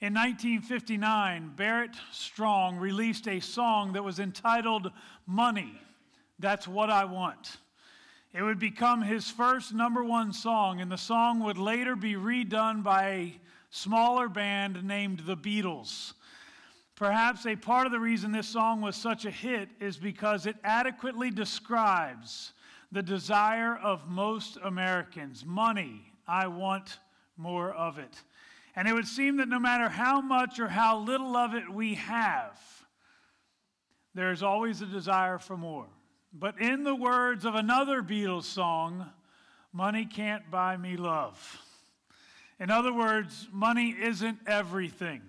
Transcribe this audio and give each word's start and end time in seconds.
In 0.00 0.14
1959, 0.14 1.54
Barrett 1.56 1.96
Strong 2.12 2.76
released 2.76 3.26
a 3.26 3.40
song 3.40 3.94
that 3.94 4.04
was 4.04 4.20
entitled 4.20 4.92
Money. 5.26 5.72
That's 6.38 6.68
What 6.68 6.88
I 6.88 7.04
Want. 7.04 7.56
It 8.32 8.42
would 8.42 8.60
become 8.60 9.02
his 9.02 9.28
first 9.28 9.74
number 9.74 10.04
one 10.04 10.32
song, 10.32 10.80
and 10.80 10.92
the 10.92 10.96
song 10.96 11.40
would 11.40 11.58
later 11.58 11.96
be 11.96 12.14
redone 12.14 12.84
by 12.84 13.08
a 13.08 13.40
smaller 13.70 14.28
band 14.28 14.84
named 14.84 15.20
the 15.26 15.36
Beatles. 15.36 16.12
Perhaps 16.94 17.44
a 17.46 17.56
part 17.56 17.84
of 17.84 17.92
the 17.92 17.98
reason 17.98 18.30
this 18.30 18.46
song 18.46 18.80
was 18.80 18.94
such 18.94 19.24
a 19.24 19.32
hit 19.32 19.68
is 19.80 19.96
because 19.96 20.46
it 20.46 20.56
adequately 20.62 21.32
describes 21.32 22.52
the 22.92 23.02
desire 23.02 23.76
of 23.76 24.08
most 24.08 24.58
Americans 24.62 25.44
money. 25.44 26.12
I 26.28 26.46
want 26.46 26.98
more 27.36 27.72
of 27.72 27.98
it. 27.98 28.22
And 28.78 28.86
it 28.86 28.92
would 28.92 29.08
seem 29.08 29.38
that 29.38 29.48
no 29.48 29.58
matter 29.58 29.88
how 29.88 30.20
much 30.20 30.60
or 30.60 30.68
how 30.68 31.00
little 31.00 31.36
of 31.36 31.52
it 31.52 31.68
we 31.68 31.94
have, 31.94 32.56
there 34.14 34.30
is 34.30 34.40
always 34.40 34.80
a 34.80 34.86
desire 34.86 35.38
for 35.38 35.56
more. 35.56 35.88
But 36.32 36.60
in 36.60 36.84
the 36.84 36.94
words 36.94 37.44
of 37.44 37.56
another 37.56 38.02
Beatles 38.02 38.44
song, 38.44 39.10
money 39.72 40.04
can't 40.04 40.48
buy 40.48 40.76
me 40.76 40.96
love. 40.96 41.60
In 42.60 42.70
other 42.70 42.92
words, 42.92 43.48
money 43.50 43.96
isn't 44.00 44.38
everything. 44.46 45.22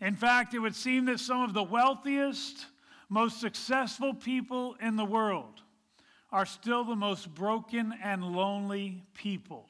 In 0.00 0.16
fact, 0.16 0.52
it 0.52 0.58
would 0.58 0.74
seem 0.74 1.04
that 1.04 1.20
some 1.20 1.42
of 1.42 1.54
the 1.54 1.62
wealthiest, 1.62 2.66
most 3.08 3.40
successful 3.40 4.12
people 4.12 4.74
in 4.82 4.96
the 4.96 5.04
world 5.04 5.62
are 6.32 6.44
still 6.44 6.82
the 6.82 6.96
most 6.96 7.32
broken 7.32 7.94
and 8.02 8.24
lonely 8.24 9.04
people. 9.14 9.68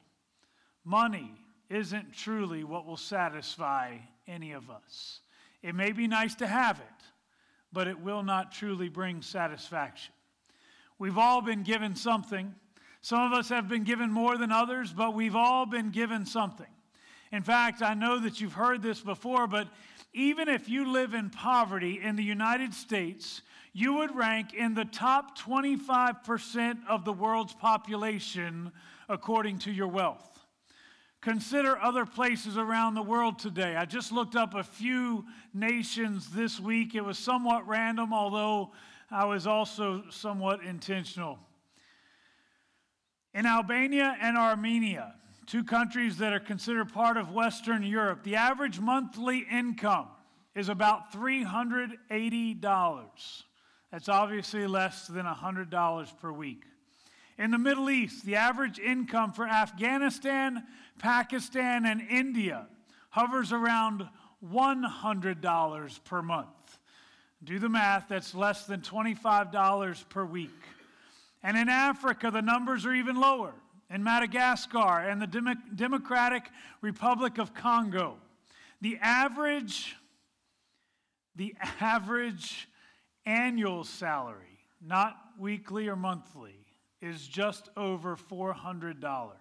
Money 0.83 1.35
isn't 1.69 2.13
truly 2.13 2.63
what 2.63 2.85
will 2.85 2.97
satisfy 2.97 3.97
any 4.27 4.51
of 4.53 4.69
us. 4.69 5.19
It 5.61 5.75
may 5.75 5.91
be 5.91 6.07
nice 6.07 6.35
to 6.35 6.47
have 6.47 6.79
it, 6.79 7.05
but 7.73 7.87
it 7.87 7.99
will 7.99 8.23
not 8.23 8.51
truly 8.51 8.89
bring 8.89 9.21
satisfaction. 9.21 10.13
We've 10.99 11.17
all 11.17 11.41
been 11.41 11.63
given 11.63 11.95
something. 11.95 12.55
Some 13.01 13.21
of 13.21 13.33
us 13.33 13.49
have 13.49 13.67
been 13.67 13.83
given 13.83 14.11
more 14.11 14.37
than 14.37 14.51
others, 14.51 14.93
but 14.93 15.13
we've 15.13 15.35
all 15.35 15.65
been 15.65 15.91
given 15.91 16.25
something. 16.25 16.67
In 17.31 17.43
fact, 17.43 17.81
I 17.81 17.93
know 17.93 18.19
that 18.19 18.39
you've 18.39 18.53
heard 18.53 18.81
this 18.81 19.01
before, 19.01 19.47
but 19.47 19.67
even 20.13 20.47
if 20.47 20.69
you 20.69 20.91
live 20.91 21.13
in 21.13 21.29
poverty 21.29 21.99
in 22.01 22.15
the 22.15 22.23
United 22.23 22.73
States, 22.73 23.41
you 23.73 23.95
would 23.95 24.15
rank 24.15 24.53
in 24.53 24.73
the 24.73 24.85
top 24.85 25.37
25% 25.37 26.79
of 26.87 27.05
the 27.05 27.13
world's 27.13 27.53
population 27.53 28.71
according 29.09 29.59
to 29.59 29.71
your 29.71 29.87
wealth. 29.87 30.36
Consider 31.27 31.77
other 31.79 32.05
places 32.05 32.55
around 32.55 32.93
the 32.93 33.01
world 33.01 33.37
today. 33.37 33.75
I 33.75 33.83
just 33.83 34.13
looked 34.13 34.37
up 34.37 34.55
a 34.55 34.63
few 34.63 35.25
nations 35.53 36.29
this 36.29 36.57
week. 36.57 36.95
It 36.95 37.03
was 37.03 37.19
somewhat 37.19 37.67
random, 37.67 38.13
although 38.13 38.71
I 39.11 39.25
was 39.25 39.45
also 39.45 40.05
somewhat 40.09 40.63
intentional. 40.63 41.37
In 43.33 43.45
Albania 43.45 44.15
and 44.21 44.37
Armenia, 44.37 45.15
two 45.45 45.65
countries 45.65 46.17
that 46.19 46.31
are 46.31 46.39
considered 46.39 46.93
part 46.93 47.17
of 47.17 47.33
Western 47.33 47.83
Europe, 47.83 48.23
the 48.23 48.37
average 48.37 48.79
monthly 48.79 49.45
income 49.51 50.07
is 50.55 50.69
about 50.69 51.11
$380. 51.11 53.43
That's 53.91 54.07
obviously 54.07 54.65
less 54.65 55.07
than 55.07 55.25
$100 55.25 56.19
per 56.21 56.31
week. 56.31 56.63
In 57.37 57.51
the 57.51 57.59
Middle 57.59 57.89
East, 57.89 58.25
the 58.25 58.35
average 58.35 58.79
income 58.79 59.31
for 59.31 59.47
Afghanistan, 59.47 60.63
Pakistan, 60.97 61.85
and 61.85 62.01
India 62.01 62.67
hovers 63.09 63.51
around 63.51 64.07
$100 64.45 66.03
per 66.03 66.21
month. 66.21 66.47
Do 67.43 67.59
the 67.59 67.69
math, 67.69 68.07
that's 68.09 68.33
less 68.33 68.65
than 68.65 68.81
$25 68.81 70.09
per 70.09 70.25
week. 70.25 70.49
And 71.43 71.55
in 71.57 71.69
Africa, 71.69 72.31
the 72.31 72.41
numbers 72.41 72.85
are 72.85 72.93
even 72.93 73.15
lower. 73.15 73.53
In 73.89 74.03
Madagascar 74.03 74.99
and 74.99 75.21
the 75.21 75.27
Demo- 75.27 75.55
Democratic 75.73 76.49
Republic 76.81 77.37
of 77.37 77.53
Congo, 77.53 78.17
the 78.81 78.97
average, 79.01 79.95
the 81.35 81.55
average 81.79 82.67
annual 83.25 83.83
salary, 83.83 84.59
not 84.81 85.17
weekly 85.39 85.87
or 85.87 85.95
monthly, 85.95 86.65
is 87.01 87.25
just 87.27 87.69
over 87.77 88.17
$400. 88.17 89.33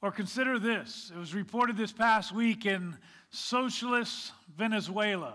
Or 0.00 0.12
consider 0.12 0.58
this 0.58 1.12
it 1.14 1.18
was 1.18 1.34
reported 1.34 1.76
this 1.76 1.92
past 1.92 2.32
week 2.32 2.64
in 2.66 2.96
socialist 3.30 4.32
Venezuela. 4.56 5.34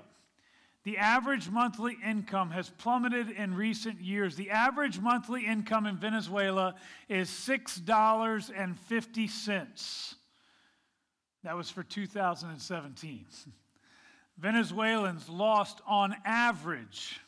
The 0.84 0.98
average 0.98 1.50
monthly 1.50 1.98
income 2.06 2.52
has 2.52 2.70
plummeted 2.70 3.30
in 3.30 3.56
recent 3.56 4.02
years. 4.02 4.36
The 4.36 4.52
average 4.52 5.00
monthly 5.00 5.46
income 5.46 5.86
in 5.86 5.96
Venezuela 5.96 6.76
is 7.08 7.30
$6.50. 7.30 10.16
That 11.44 11.56
was 11.56 11.70
for 11.70 11.84
2017. 11.84 13.26
Venezuelans 14.38 15.30
lost 15.30 15.80
on 15.88 16.16
average 16.26 17.22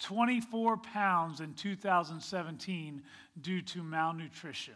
24 0.00 0.78
pounds 0.78 1.40
in 1.40 1.54
2017 1.54 3.02
due 3.40 3.62
to 3.62 3.82
malnutrition. 3.82 4.74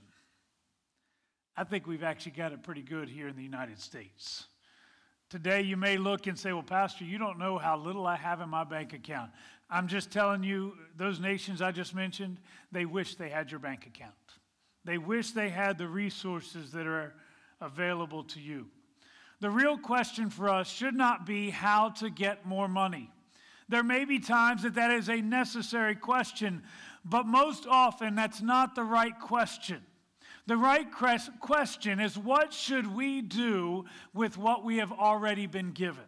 I 1.57 1.65
think 1.65 1.87
we've 1.87 2.03
actually 2.03 2.33
got 2.33 2.53
it 2.53 2.63
pretty 2.63 2.83
good 2.83 3.09
here 3.09 3.29
in 3.29 3.37
the 3.37 3.43
United 3.43 3.81
States. 3.81 4.47
Today, 5.31 5.63
you 5.63 5.77
may 5.77 5.97
look 5.97 6.27
and 6.27 6.39
say, 6.39 6.53
Well, 6.53 6.63
Pastor, 6.63 7.05
you 7.05 7.19
don't 7.19 7.39
know 7.39 7.57
how 7.57 7.79
little 7.79 8.07
I 8.07 8.17
have 8.17 8.41
in 8.41 8.49
my 8.49 8.63
bank 8.63 8.93
account. 8.93 9.31
I'm 9.71 9.89
just 9.89 10.11
telling 10.11 10.45
you, 10.45 10.75
those 10.97 11.19
nations 11.19 11.63
I 11.63 11.73
just 11.73 11.95
mentioned, 11.95 12.39
they 12.71 12.85
wish 12.85 13.17
they 13.17 13.31
had 13.31 13.51
your 13.51 13.59
bank 13.59 13.87
account. 13.87 14.15
They 14.85 14.99
wish 14.99 15.33
they 15.33 15.49
had 15.49 15.79
the 15.79 15.89
resources 15.89 16.71
that 16.73 16.87
are 16.87 17.15
available 17.61 18.23
to 18.25 18.41
you. 18.41 18.67
The 19.41 19.51
real 19.51 19.77
question 19.77 20.31
for 20.31 20.49
us 20.49 20.69
should 20.69 20.95
not 20.95 21.27
be 21.27 21.51
how 21.51 21.91
to 21.91 22.11
get 22.11 22.47
more 22.47 22.69
money. 22.69 23.11
There 23.69 23.83
may 23.83 24.05
be 24.05 24.21
times 24.21 24.63
that 24.63 24.75
that 24.75 24.93
is 24.93 25.09
a 25.09 25.21
necessary 25.21 25.97
question, 25.97 26.63
but 27.05 27.27
most 27.27 27.67
often 27.67 28.15
that's 28.15 28.41
not 28.41 28.75
the 28.75 28.85
right 28.85 29.19
question. 29.19 29.83
The 30.47 30.57
right 30.57 30.87
question 31.41 31.99
is 31.99 32.17
what 32.17 32.53
should 32.53 32.95
we 32.95 33.21
do 33.21 33.85
with 34.15 34.39
what 34.39 34.65
we 34.65 34.77
have 34.77 34.93
already 34.93 35.47
been 35.47 35.73
given? 35.73 36.05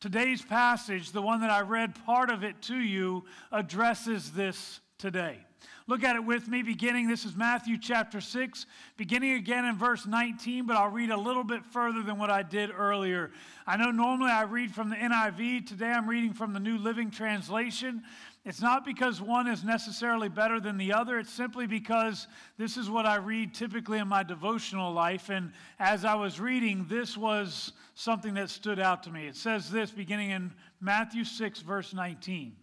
Today's 0.00 0.42
passage, 0.42 1.12
the 1.12 1.22
one 1.22 1.42
that 1.42 1.50
I 1.50 1.60
read 1.60 1.94
part 2.04 2.28
of 2.28 2.42
it 2.42 2.60
to 2.62 2.76
you, 2.76 3.24
addresses 3.52 4.32
this 4.32 4.80
today. 4.98 5.38
Look 5.86 6.02
at 6.02 6.16
it 6.16 6.24
with 6.24 6.48
me, 6.48 6.62
beginning, 6.62 7.06
this 7.08 7.24
is 7.24 7.36
Matthew 7.36 7.76
chapter 7.78 8.20
6, 8.20 8.66
beginning 8.96 9.32
again 9.32 9.64
in 9.64 9.76
verse 9.76 10.06
19, 10.06 10.66
but 10.66 10.76
I'll 10.76 10.90
read 10.90 11.10
a 11.10 11.16
little 11.16 11.44
bit 11.44 11.64
further 11.66 12.02
than 12.02 12.18
what 12.18 12.30
I 12.30 12.42
did 12.42 12.70
earlier. 12.70 13.30
I 13.66 13.76
know 13.76 13.90
normally 13.90 14.30
I 14.30 14.42
read 14.42 14.72
from 14.72 14.90
the 14.90 14.96
NIV. 14.96 15.66
Today 15.66 15.90
I'm 15.90 16.08
reading 16.08 16.32
from 16.32 16.52
the 16.52 16.60
New 16.60 16.78
Living 16.78 17.10
Translation. 17.10 18.02
It's 18.44 18.60
not 18.60 18.84
because 18.84 19.20
one 19.20 19.46
is 19.46 19.62
necessarily 19.62 20.28
better 20.28 20.58
than 20.58 20.76
the 20.76 20.92
other, 20.92 21.20
it's 21.20 21.32
simply 21.32 21.68
because 21.68 22.26
this 22.58 22.76
is 22.76 22.90
what 22.90 23.06
I 23.06 23.16
read 23.16 23.54
typically 23.54 23.98
in 23.98 24.08
my 24.08 24.24
devotional 24.24 24.92
life. 24.92 25.28
And 25.28 25.52
as 25.78 26.04
I 26.04 26.16
was 26.16 26.40
reading, 26.40 26.86
this 26.88 27.16
was 27.16 27.72
something 27.94 28.34
that 28.34 28.50
stood 28.50 28.80
out 28.80 29.04
to 29.04 29.10
me. 29.10 29.28
It 29.28 29.36
says 29.36 29.70
this 29.70 29.92
beginning 29.92 30.30
in 30.30 30.52
Matthew 30.80 31.22
6, 31.22 31.60
verse 31.60 31.94
19. 31.94 32.56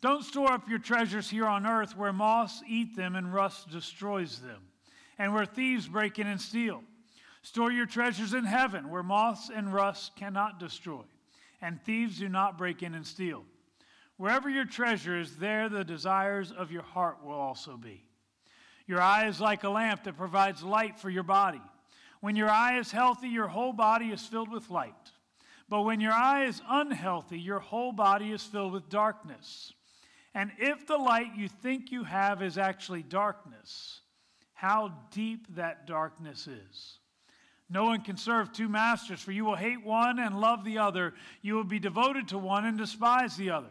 Don't 0.00 0.24
store 0.24 0.52
up 0.52 0.68
your 0.68 0.78
treasures 0.78 1.28
here 1.28 1.46
on 1.46 1.66
earth 1.66 1.96
where 1.96 2.12
moths 2.12 2.62
eat 2.68 2.94
them 2.96 3.16
and 3.16 3.34
rust 3.34 3.68
destroys 3.68 4.38
them, 4.38 4.62
and 5.18 5.34
where 5.34 5.44
thieves 5.44 5.88
break 5.88 6.20
in 6.20 6.28
and 6.28 6.40
steal. 6.40 6.84
Store 7.42 7.72
your 7.72 7.86
treasures 7.86 8.32
in 8.32 8.44
heaven 8.44 8.90
where 8.90 9.02
moths 9.02 9.50
and 9.54 9.74
rust 9.74 10.14
cannot 10.14 10.60
destroy, 10.60 11.02
and 11.60 11.82
thieves 11.82 12.18
do 12.18 12.28
not 12.28 12.56
break 12.56 12.82
in 12.84 12.94
and 12.94 13.06
steal. 13.06 13.44
Wherever 14.20 14.50
your 14.50 14.66
treasure 14.66 15.18
is, 15.18 15.36
there 15.36 15.70
the 15.70 15.82
desires 15.82 16.52
of 16.52 16.70
your 16.70 16.82
heart 16.82 17.24
will 17.24 17.40
also 17.40 17.78
be. 17.78 18.04
Your 18.86 19.00
eye 19.00 19.26
is 19.26 19.40
like 19.40 19.64
a 19.64 19.70
lamp 19.70 20.04
that 20.04 20.18
provides 20.18 20.62
light 20.62 20.98
for 20.98 21.08
your 21.08 21.22
body. 21.22 21.62
When 22.20 22.36
your 22.36 22.50
eye 22.50 22.78
is 22.78 22.92
healthy, 22.92 23.28
your 23.28 23.48
whole 23.48 23.72
body 23.72 24.10
is 24.10 24.20
filled 24.20 24.52
with 24.52 24.68
light. 24.68 24.92
But 25.70 25.84
when 25.84 26.02
your 26.02 26.12
eye 26.12 26.44
is 26.44 26.60
unhealthy, 26.68 27.40
your 27.40 27.60
whole 27.60 27.92
body 27.92 28.30
is 28.30 28.42
filled 28.42 28.74
with 28.74 28.90
darkness. 28.90 29.72
And 30.34 30.52
if 30.58 30.86
the 30.86 30.98
light 30.98 31.34
you 31.34 31.48
think 31.48 31.90
you 31.90 32.04
have 32.04 32.42
is 32.42 32.58
actually 32.58 33.04
darkness, 33.04 34.02
how 34.52 34.92
deep 35.12 35.46
that 35.56 35.86
darkness 35.86 36.46
is. 36.46 36.98
No 37.70 37.84
one 37.84 38.02
can 38.02 38.18
serve 38.18 38.52
two 38.52 38.68
masters, 38.68 39.22
for 39.22 39.32
you 39.32 39.46
will 39.46 39.56
hate 39.56 39.82
one 39.82 40.18
and 40.18 40.38
love 40.38 40.62
the 40.62 40.76
other. 40.76 41.14
You 41.40 41.54
will 41.54 41.64
be 41.64 41.78
devoted 41.78 42.28
to 42.28 42.36
one 42.36 42.66
and 42.66 42.76
despise 42.76 43.34
the 43.38 43.48
other. 43.48 43.70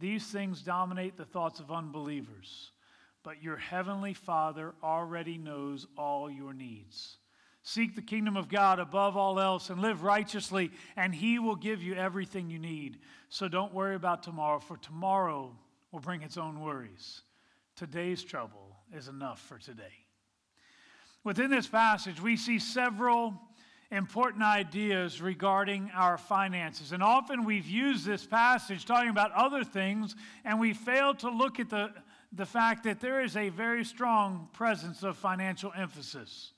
These 0.00 0.26
things 0.26 0.62
dominate 0.62 1.16
the 1.16 1.26
thoughts 1.26 1.60
of 1.60 1.70
unbelievers, 1.70 2.72
but 3.22 3.42
your 3.42 3.58
heavenly 3.58 4.14
Father 4.14 4.74
already 4.82 5.36
knows 5.36 5.86
all 5.98 6.30
your 6.30 6.54
needs. 6.54 7.18
Seek 7.62 7.94
the 7.94 8.02
kingdom 8.02 8.36
of 8.36 8.48
God 8.48 8.78
above 8.78 9.18
all 9.18 9.38
else 9.38 9.68
and 9.68 9.82
live 9.82 10.02
righteously, 10.02 10.70
and 10.96 11.14
He 11.14 11.38
will 11.38 11.56
give 11.56 11.82
you 11.82 11.94
everything 11.94 12.48
you 12.48 12.58
need. 12.58 12.98
So 13.28 13.46
don't 13.46 13.74
worry 13.74 13.94
about 13.94 14.22
tomorrow, 14.22 14.58
for 14.58 14.78
tomorrow 14.78 15.54
will 15.92 16.00
bring 16.00 16.22
its 16.22 16.38
own 16.38 16.60
worries. 16.60 17.20
Today's 17.76 18.24
trouble 18.24 18.76
is 18.96 19.08
enough 19.08 19.40
for 19.40 19.58
today. 19.58 20.06
Within 21.22 21.50
this 21.50 21.66
passage, 21.66 22.20
we 22.20 22.36
see 22.36 22.58
several 22.58 23.38
important 23.90 24.44
ideas 24.44 25.20
regarding 25.20 25.90
our 25.94 26.16
finances. 26.16 26.92
And 26.92 27.02
often 27.02 27.44
we've 27.44 27.66
used 27.66 28.06
this 28.06 28.24
passage 28.24 28.84
talking 28.84 29.10
about 29.10 29.32
other 29.32 29.64
things, 29.64 30.14
and 30.44 30.60
we 30.60 30.72
fail 30.72 31.14
to 31.16 31.30
look 31.30 31.58
at 31.58 31.70
the, 31.70 31.92
the 32.32 32.46
fact 32.46 32.84
that 32.84 33.00
there 33.00 33.20
is 33.20 33.36
a 33.36 33.48
very 33.48 33.84
strong 33.84 34.48
presence 34.52 35.02
of 35.02 35.16
financial 35.16 35.72
emphasis. 35.76 36.52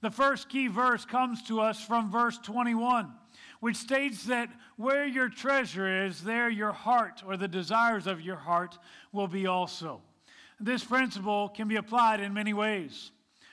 The 0.00 0.10
first 0.10 0.48
key 0.48 0.68
verse 0.68 1.04
comes 1.04 1.42
to 1.44 1.60
us 1.60 1.84
from 1.84 2.10
verse 2.10 2.38
21, 2.38 3.12
which 3.60 3.76
states 3.76 4.24
that 4.24 4.48
where 4.76 5.06
your 5.06 5.28
treasure 5.28 6.06
is, 6.06 6.22
there 6.22 6.48
your 6.48 6.72
heart 6.72 7.22
or 7.26 7.36
the 7.36 7.48
desires 7.48 8.06
of 8.06 8.22
your 8.22 8.36
heart 8.36 8.78
will 9.12 9.28
be 9.28 9.46
also. 9.46 10.00
This 10.58 10.82
principle 10.82 11.50
can 11.50 11.68
be 11.68 11.76
applied 11.76 12.20
in 12.20 12.32
many 12.32 12.54
ways. 12.54 13.10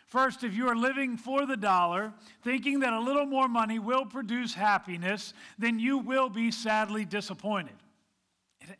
First, 0.07 0.45
if 0.45 0.55
you 0.55 0.69
are 0.69 0.75
living 0.75 1.17
for 1.17 1.45
the 1.45 1.57
dollar, 1.57 2.13
thinking 2.41 2.79
that 2.79 2.93
a 2.93 2.99
little 2.99 3.25
more 3.25 3.49
money 3.49 3.77
will 3.77 4.05
produce 4.05 4.53
happiness, 4.53 5.33
then 5.59 5.79
you 5.79 5.97
will 5.97 6.29
be 6.29 6.49
sadly 6.49 7.03
disappointed. 7.03 7.75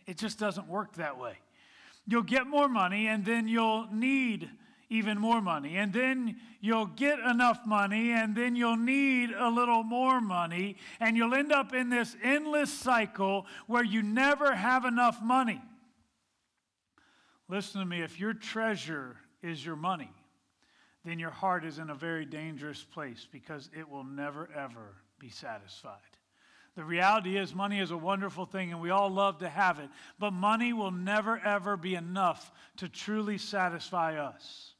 It 0.05 0.17
just 0.17 0.39
doesn't 0.39 0.67
work 0.69 0.95
that 0.95 1.19
way. 1.19 1.37
You'll 2.05 2.23
get 2.23 2.47
more 2.47 2.69
money, 2.69 3.07
and 3.07 3.25
then 3.25 3.49
you'll 3.49 3.87
need 3.91 4.49
even 4.89 5.19
more 5.19 5.41
money. 5.41 5.75
And 5.75 5.91
then 5.91 6.37
you'll 6.61 6.85
get 6.85 7.19
enough 7.19 7.59
money, 7.65 8.11
and 8.11 8.33
then 8.33 8.55
you'll 8.55 8.77
need 8.77 9.31
a 9.37 9.49
little 9.49 9.83
more 9.83 10.21
money. 10.21 10.77
And 11.01 11.17
you'll 11.17 11.35
end 11.35 11.51
up 11.51 11.73
in 11.73 11.89
this 11.89 12.15
endless 12.23 12.71
cycle 12.71 13.45
where 13.67 13.83
you 13.83 14.01
never 14.01 14.55
have 14.55 14.85
enough 14.85 15.21
money. 15.21 15.61
Listen 17.49 17.81
to 17.81 17.85
me 17.85 18.01
if 18.01 18.17
your 18.17 18.33
treasure 18.33 19.17
is 19.41 19.65
your 19.65 19.75
money, 19.75 20.09
then 21.07 21.19
your 21.19 21.31
heart 21.31 21.63
is 21.63 21.79
in 21.79 21.89
a 21.89 21.95
very 21.95 22.25
dangerous 22.25 22.83
place 22.83 23.27
because 23.31 23.69
it 23.77 23.89
will 23.89 24.03
never, 24.03 24.49
ever 24.55 24.95
be 25.19 25.29
satisfied. 25.29 25.93
The 26.75 26.83
reality 26.83 27.37
is, 27.37 27.55
money 27.55 27.79
is 27.79 27.91
a 27.91 27.97
wonderful 27.97 28.45
thing 28.45 28.71
and 28.71 28.81
we 28.81 28.91
all 28.91 29.09
love 29.09 29.39
to 29.39 29.49
have 29.49 29.79
it, 29.79 29.89
but 30.19 30.31
money 30.31 30.73
will 30.73 30.91
never, 30.91 31.39
ever 31.43 31.75
be 31.77 31.95
enough 31.95 32.51
to 32.77 32.89
truly 32.89 33.37
satisfy 33.37 34.17
us. 34.17 34.73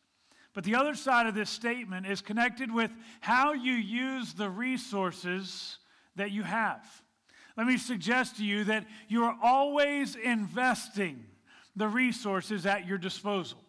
But 0.53 0.63
the 0.63 0.75
other 0.75 0.95
side 0.95 1.27
of 1.27 1.35
this 1.35 1.49
statement 1.49 2.05
is 2.05 2.21
connected 2.21 2.73
with 2.73 2.91
how 3.19 3.53
you 3.53 3.73
use 3.73 4.33
the 4.33 4.49
resources 4.49 5.77
that 6.15 6.31
you 6.31 6.43
have. 6.43 6.85
Let 7.55 7.67
me 7.67 7.77
suggest 7.77 8.37
to 8.37 8.43
you 8.43 8.63
that 8.65 8.85
you 9.07 9.23
are 9.23 9.37
always 9.41 10.15
investing 10.15 11.25
the 11.75 11.87
resources 11.87 12.65
at 12.65 12.87
your 12.87 12.97
disposal. 12.97 13.59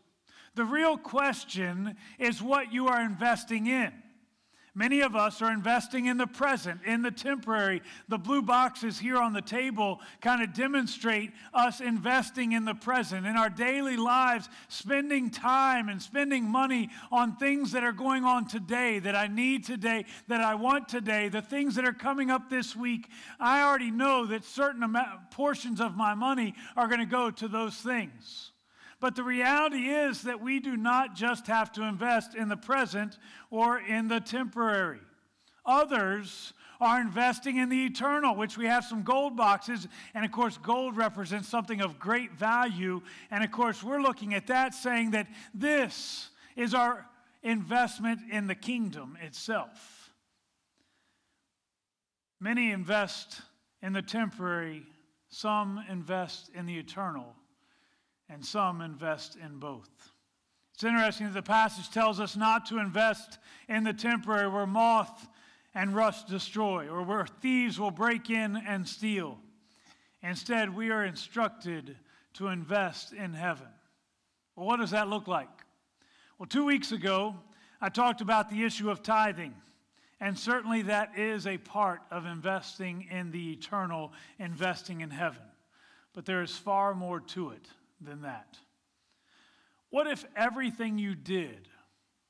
The 0.58 0.64
real 0.64 0.98
question 0.98 1.94
is 2.18 2.42
what 2.42 2.72
you 2.72 2.88
are 2.88 3.00
investing 3.00 3.68
in. 3.68 3.92
Many 4.74 5.02
of 5.02 5.14
us 5.14 5.40
are 5.40 5.52
investing 5.52 6.06
in 6.06 6.16
the 6.16 6.26
present, 6.26 6.80
in 6.84 7.02
the 7.02 7.12
temporary. 7.12 7.80
The 8.08 8.18
blue 8.18 8.42
boxes 8.42 8.98
here 8.98 9.18
on 9.18 9.32
the 9.32 9.40
table 9.40 10.00
kind 10.20 10.42
of 10.42 10.52
demonstrate 10.54 11.30
us 11.54 11.80
investing 11.80 12.50
in 12.50 12.64
the 12.64 12.74
present, 12.74 13.24
in 13.24 13.36
our 13.36 13.48
daily 13.48 13.96
lives, 13.96 14.48
spending 14.66 15.30
time 15.30 15.88
and 15.88 16.02
spending 16.02 16.42
money 16.42 16.90
on 17.12 17.36
things 17.36 17.70
that 17.70 17.84
are 17.84 17.92
going 17.92 18.24
on 18.24 18.48
today, 18.48 18.98
that 18.98 19.14
I 19.14 19.28
need 19.28 19.62
today, 19.64 20.06
that 20.26 20.40
I 20.40 20.56
want 20.56 20.88
today, 20.88 21.28
the 21.28 21.40
things 21.40 21.76
that 21.76 21.84
are 21.84 21.92
coming 21.92 22.32
up 22.32 22.50
this 22.50 22.74
week. 22.74 23.08
I 23.38 23.62
already 23.62 23.92
know 23.92 24.26
that 24.26 24.44
certain 24.44 24.92
portions 25.30 25.80
of 25.80 25.96
my 25.96 26.14
money 26.14 26.56
are 26.76 26.88
going 26.88 26.98
to 26.98 27.06
go 27.06 27.30
to 27.30 27.46
those 27.46 27.76
things. 27.76 28.50
But 29.00 29.14
the 29.14 29.22
reality 29.22 29.88
is 29.88 30.22
that 30.22 30.40
we 30.40 30.58
do 30.58 30.76
not 30.76 31.14
just 31.14 31.46
have 31.46 31.70
to 31.72 31.84
invest 31.84 32.34
in 32.34 32.48
the 32.48 32.56
present 32.56 33.18
or 33.50 33.78
in 33.78 34.08
the 34.08 34.20
temporary. 34.20 35.00
Others 35.64 36.52
are 36.80 37.00
investing 37.00 37.56
in 37.56 37.68
the 37.68 37.84
eternal, 37.84 38.34
which 38.34 38.56
we 38.56 38.66
have 38.66 38.84
some 38.84 39.02
gold 39.02 39.36
boxes. 39.36 39.86
And 40.14 40.24
of 40.24 40.32
course, 40.32 40.58
gold 40.58 40.96
represents 40.96 41.48
something 41.48 41.80
of 41.80 41.98
great 41.98 42.32
value. 42.32 43.02
And 43.30 43.44
of 43.44 43.52
course, 43.52 43.82
we're 43.82 44.00
looking 44.00 44.34
at 44.34 44.48
that 44.48 44.74
saying 44.74 45.12
that 45.12 45.28
this 45.54 46.30
is 46.56 46.74
our 46.74 47.06
investment 47.42 48.20
in 48.30 48.46
the 48.48 48.54
kingdom 48.54 49.16
itself. 49.22 50.12
Many 52.40 52.72
invest 52.72 53.42
in 53.82 53.92
the 53.92 54.02
temporary, 54.02 54.86
some 55.28 55.84
invest 55.88 56.50
in 56.54 56.66
the 56.66 56.78
eternal 56.78 57.34
and 58.28 58.44
some 58.44 58.80
invest 58.80 59.36
in 59.36 59.58
both. 59.58 59.88
It's 60.74 60.84
interesting 60.84 61.26
that 61.26 61.34
the 61.34 61.42
passage 61.42 61.90
tells 61.90 62.20
us 62.20 62.36
not 62.36 62.66
to 62.66 62.78
invest 62.78 63.38
in 63.68 63.84
the 63.84 63.92
temporary 63.92 64.48
where 64.48 64.66
moth 64.66 65.28
and 65.74 65.94
rust 65.94 66.28
destroy, 66.28 66.88
or 66.88 67.02
where 67.02 67.26
thieves 67.26 67.78
will 67.78 67.90
break 67.90 68.30
in 68.30 68.56
and 68.56 68.86
steal. 68.86 69.38
Instead, 70.22 70.74
we 70.74 70.90
are 70.90 71.04
instructed 71.04 71.96
to 72.34 72.48
invest 72.48 73.12
in 73.12 73.32
heaven. 73.32 73.66
Well, 74.56 74.66
what 74.66 74.80
does 74.80 74.90
that 74.90 75.08
look 75.08 75.28
like? 75.28 75.48
Well, 76.38 76.46
two 76.46 76.64
weeks 76.64 76.92
ago, 76.92 77.36
I 77.80 77.88
talked 77.88 78.20
about 78.20 78.48
the 78.48 78.64
issue 78.64 78.90
of 78.90 79.02
tithing. 79.02 79.54
And 80.20 80.36
certainly 80.36 80.82
that 80.82 81.16
is 81.16 81.46
a 81.46 81.58
part 81.58 82.00
of 82.10 82.26
investing 82.26 83.06
in 83.10 83.30
the 83.30 83.52
eternal, 83.52 84.12
investing 84.38 85.00
in 85.00 85.10
heaven. 85.10 85.42
But 86.12 86.24
there 86.24 86.42
is 86.42 86.56
far 86.56 86.94
more 86.94 87.20
to 87.20 87.50
it 87.50 87.68
than 88.00 88.22
that? 88.22 88.58
What 89.90 90.06
if 90.06 90.24
everything 90.36 90.98
you 90.98 91.14
did 91.14 91.68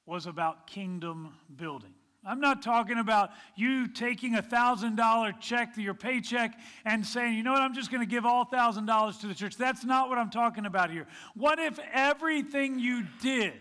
was 0.07 0.27
about 0.27 0.67
kingdom 0.67 1.35
building? 1.55 1.95
I'm 2.25 2.41
not 2.41 2.63
talking 2.63 2.99
about 2.99 3.31
you 3.57 3.89
taking 3.89 4.35
a 4.35 4.43
$1,000 4.43 5.41
check 5.41 5.75
to 5.77 5.83
your 5.83 5.95
paycheck 5.95 6.59
and 6.85 7.07
saying, 7.07 7.35
you 7.35 7.43
know 7.43 7.53
what, 7.53 7.63
I'm 7.63 7.75
just 7.75 7.91
going 7.91 8.03
to 8.03 8.11
give 8.11 8.27
all 8.27 8.45
$1,000 8.45 9.21
to 9.21 9.27
the 9.27 9.35
church. 9.35 9.57
That's 9.57 9.85
not 9.85 10.09
what 10.09 10.19
I'm 10.19 10.31
talking 10.31 10.67
about 10.67 10.91
here. 10.91 11.07
What 11.35 11.59
if 11.59 11.79
everything 11.93 12.79
you 12.79 13.07
did 13.23 13.55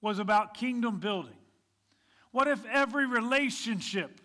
was 0.00 0.18
about 0.18 0.54
kingdom 0.54 1.00
building? 1.00 1.32
What 2.30 2.46
if 2.46 2.64
every 2.66 3.06
relationship 3.06 4.20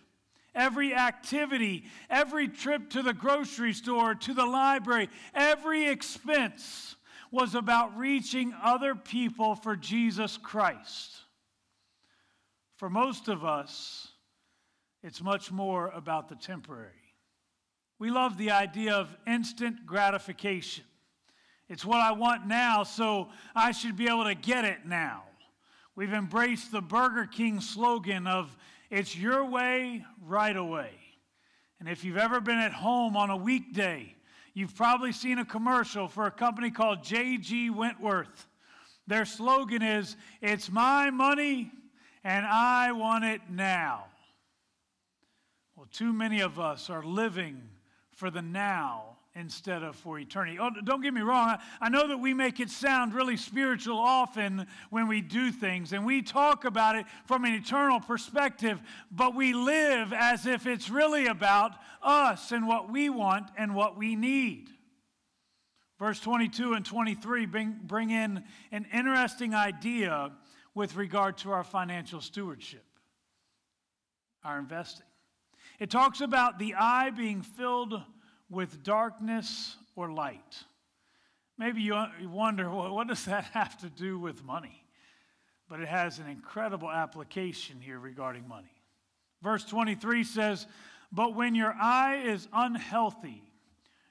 every 0.53 0.93
activity, 0.93 1.85
every 2.09 2.47
trip 2.47 2.89
to 2.91 3.01
the 3.01 3.13
grocery 3.13 3.73
store, 3.73 4.15
to 4.15 4.33
the 4.33 4.45
library, 4.45 5.09
every 5.33 5.87
expense 5.87 6.95
was 7.31 7.55
about 7.55 7.97
reaching 7.97 8.53
other 8.61 8.93
people 8.93 9.55
for 9.55 9.75
Jesus 9.75 10.37
Christ. 10.37 11.15
For 12.75 12.89
most 12.89 13.27
of 13.27 13.45
us, 13.45 14.09
it's 15.03 15.21
much 15.21 15.51
more 15.51 15.89
about 15.89 16.27
the 16.29 16.35
temporary. 16.35 16.91
We 17.99 18.09
love 18.09 18.37
the 18.37 18.51
idea 18.51 18.95
of 18.95 19.15
instant 19.27 19.85
gratification. 19.85 20.83
It's 21.69 21.85
what 21.85 22.01
I 22.01 22.11
want 22.11 22.47
now, 22.47 22.83
so 22.83 23.29
I 23.55 23.71
should 23.71 23.95
be 23.95 24.07
able 24.07 24.25
to 24.25 24.35
get 24.35 24.65
it 24.65 24.85
now. 24.85 25.23
We've 25.95 26.13
embraced 26.13 26.71
the 26.71 26.81
Burger 26.81 27.25
King 27.25 27.61
slogan 27.61 28.27
of, 28.27 28.57
It's 28.91 29.17
your 29.17 29.45
way, 29.45 30.05
right 30.21 30.55
away. 30.55 30.91
And 31.79 31.87
if 31.87 32.03
you've 32.03 32.17
ever 32.17 32.41
been 32.41 32.59
at 32.59 32.73
home 32.73 33.15
on 33.15 33.29
a 33.29 33.37
weekday, 33.37 34.13
you've 34.53 34.75
probably 34.75 35.13
seen 35.13 35.39
a 35.39 35.45
commercial 35.45 36.09
for 36.09 36.27
a 36.27 36.31
company 36.31 36.69
called 36.69 37.01
J.G. 37.01 37.69
Wentworth. 37.69 38.47
Their 39.07 39.23
slogan 39.23 39.81
is, 39.81 40.17
It's 40.41 40.69
my 40.69 41.09
money 41.09 41.71
and 42.23 42.45
I 42.45 42.91
want 42.91 43.23
it 43.23 43.41
now. 43.49 44.05
Well, 45.75 45.87
too 45.91 46.11
many 46.11 46.41
of 46.41 46.59
us 46.59 46.89
are 46.89 47.03
living 47.03 47.61
for 48.11 48.29
the 48.29 48.41
now 48.41 49.10
instead 49.33 49.81
of 49.81 49.95
for 49.95 50.19
eternity. 50.19 50.57
Oh, 50.59 50.69
don't 50.83 51.01
get 51.01 51.13
me 51.13 51.21
wrong. 51.21 51.57
I 51.79 51.89
know 51.89 52.07
that 52.07 52.17
we 52.17 52.33
make 52.33 52.59
it 52.59 52.69
sound 52.69 53.13
really 53.13 53.37
spiritual 53.37 53.97
often 53.97 54.67
when 54.89 55.07
we 55.07 55.21
do 55.21 55.51
things, 55.51 55.93
and 55.93 56.05
we 56.05 56.21
talk 56.21 56.65
about 56.65 56.95
it 56.95 57.05
from 57.25 57.45
an 57.45 57.53
eternal 57.53 57.99
perspective, 57.99 58.81
but 59.09 59.33
we 59.33 59.53
live 59.53 60.11
as 60.11 60.45
if 60.45 60.67
it's 60.67 60.89
really 60.89 61.27
about 61.27 61.71
us 62.01 62.51
and 62.51 62.67
what 62.67 62.91
we 62.91 63.09
want 63.09 63.49
and 63.57 63.73
what 63.73 63.97
we 63.97 64.15
need. 64.15 64.69
Verse 65.97 66.19
22 66.19 66.73
and 66.73 66.85
23 66.85 67.45
bring, 67.45 67.79
bring 67.83 68.09
in 68.09 68.43
an 68.71 68.85
interesting 68.93 69.53
idea 69.53 70.31
with 70.73 70.95
regard 70.95 71.37
to 71.37 71.51
our 71.51 71.63
financial 71.63 72.19
stewardship, 72.19 72.85
our 74.43 74.57
investing. 74.57 75.05
It 75.79 75.89
talks 75.89 76.19
about 76.19 76.59
the 76.59 76.75
eye 76.75 77.11
being 77.11 77.41
filled 77.41 78.01
with 78.51 78.83
darkness 78.83 79.77
or 79.95 80.11
light. 80.11 80.63
Maybe 81.57 81.81
you 81.81 81.95
wonder, 82.23 82.69
well, 82.69 82.93
what 82.93 83.07
does 83.07 83.25
that 83.25 83.45
have 83.53 83.77
to 83.79 83.89
do 83.89 84.19
with 84.19 84.43
money? 84.43 84.83
But 85.69 85.79
it 85.79 85.87
has 85.87 86.19
an 86.19 86.27
incredible 86.27 86.91
application 86.91 87.79
here 87.79 87.97
regarding 87.97 88.47
money. 88.47 88.73
Verse 89.41 89.63
23 89.63 90.23
says, 90.25 90.67
But 91.11 91.33
when 91.33 91.55
your 91.55 91.73
eye 91.73 92.23
is 92.25 92.47
unhealthy, 92.53 93.41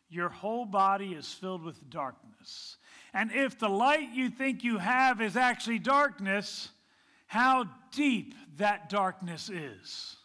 your 0.08 0.30
whole 0.30 0.64
body 0.64 1.12
is 1.12 1.32
filled 1.32 1.62
with 1.62 1.88
darkness. 1.90 2.76
And 3.12 3.30
if 3.32 3.58
the 3.58 3.68
light 3.68 4.10
you 4.12 4.30
think 4.30 4.64
you 4.64 4.78
have 4.78 5.20
is 5.20 5.36
actually 5.36 5.78
darkness, 5.78 6.70
how 7.26 7.66
deep 7.92 8.34
that 8.56 8.88
darkness 8.88 9.50
is. 9.50 10.16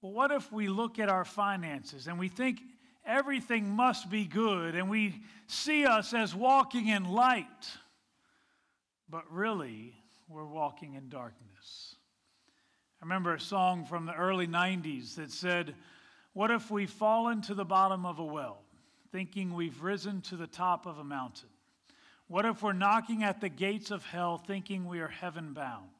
Well, 0.00 0.12
what 0.12 0.30
if 0.30 0.52
we 0.52 0.68
look 0.68 0.98
at 0.98 1.08
our 1.08 1.24
finances 1.24 2.06
and 2.06 2.18
we 2.18 2.28
think 2.28 2.60
everything 3.06 3.70
must 3.70 4.10
be 4.10 4.24
good, 4.24 4.74
and 4.74 4.88
we 4.88 5.22
see 5.46 5.86
us 5.86 6.14
as 6.14 6.34
walking 6.34 6.88
in 6.88 7.04
light, 7.04 7.46
but 9.08 9.30
really, 9.32 9.94
we're 10.28 10.44
walking 10.44 10.94
in 10.94 11.08
darkness. 11.08 11.96
I 13.00 13.04
remember 13.04 13.34
a 13.34 13.40
song 13.40 13.84
from 13.84 14.06
the 14.06 14.14
early 14.14 14.46
90s 14.46 15.16
that 15.16 15.30
said, 15.30 15.74
What 16.32 16.50
if 16.50 16.70
we 16.70 16.86
fall 16.86 17.28
into 17.28 17.54
the 17.54 17.64
bottom 17.64 18.06
of 18.06 18.18
a 18.18 18.24
well, 18.24 18.62
thinking 19.12 19.54
we've 19.54 19.82
risen 19.82 20.22
to 20.22 20.36
the 20.36 20.46
top 20.46 20.86
of 20.86 20.98
a 20.98 21.04
mountain? 21.04 21.50
What 22.26 22.46
if 22.46 22.62
we're 22.62 22.72
knocking 22.72 23.22
at 23.22 23.40
the 23.40 23.50
gates 23.50 23.90
of 23.90 24.04
hell, 24.06 24.38
thinking 24.38 24.86
we 24.86 25.00
are 25.00 25.08
heaven 25.08 25.52
bound? 25.52 25.90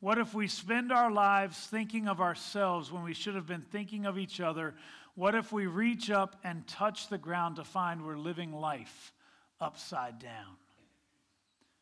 What 0.00 0.18
if 0.18 0.34
we 0.34 0.46
spend 0.46 0.92
our 0.92 1.10
lives 1.10 1.58
thinking 1.58 2.06
of 2.06 2.20
ourselves 2.20 2.92
when 2.92 3.02
we 3.02 3.14
should 3.14 3.34
have 3.34 3.46
been 3.46 3.62
thinking 3.62 4.04
of 4.04 4.18
each 4.18 4.40
other? 4.40 4.74
What 5.16 5.34
if 5.34 5.50
we 5.50 5.66
reach 5.66 6.10
up 6.10 6.36
and 6.44 6.66
touch 6.66 7.08
the 7.08 7.16
ground 7.16 7.56
to 7.56 7.64
find 7.64 8.04
we're 8.04 8.18
living 8.18 8.52
life 8.52 9.14
upside 9.58 10.18
down? 10.18 10.56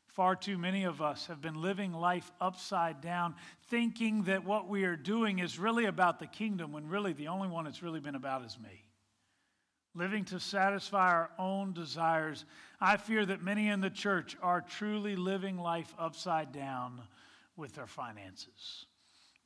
Far 0.07 0.37
too 0.37 0.57
many 0.57 0.85
of 0.85 1.03
us 1.03 1.27
have 1.27 1.43
been 1.43 1.61
living 1.61 1.93
life 1.93 2.31
upside 2.41 3.01
down, 3.01 3.35
thinking 3.67 4.23
that 4.25 4.45
what 4.45 4.69
we 4.69 4.85
are 4.85 4.95
doing 4.95 5.41
is 5.41 5.59
really 5.59 5.87
about 5.87 6.21
the 6.21 6.29
kingdom, 6.29 6.71
when 6.71 6.89
really 6.89 7.13
the 7.13 7.27
only 7.27 7.49
one 7.49 7.67
it's 7.67 7.83
really 7.83 7.99
been 7.99 8.15
about 8.15 8.45
is 8.45 8.57
me. 8.57 8.85
Living 9.97 10.25
to 10.27 10.39
satisfy 10.39 11.11
our 11.11 11.31
own 11.37 11.73
desires. 11.73 12.45
I 12.81 12.97
fear 12.97 13.27
that 13.27 13.43
many 13.43 13.69
in 13.69 13.81
the 13.81 13.91
church 13.91 14.37
are 14.41 14.61
truly 14.61 15.17
living 15.17 15.59
life 15.59 15.93
upside 15.99 16.53
down 16.53 17.01
with 17.57 17.75
their 17.75 17.89
finances. 17.89 18.87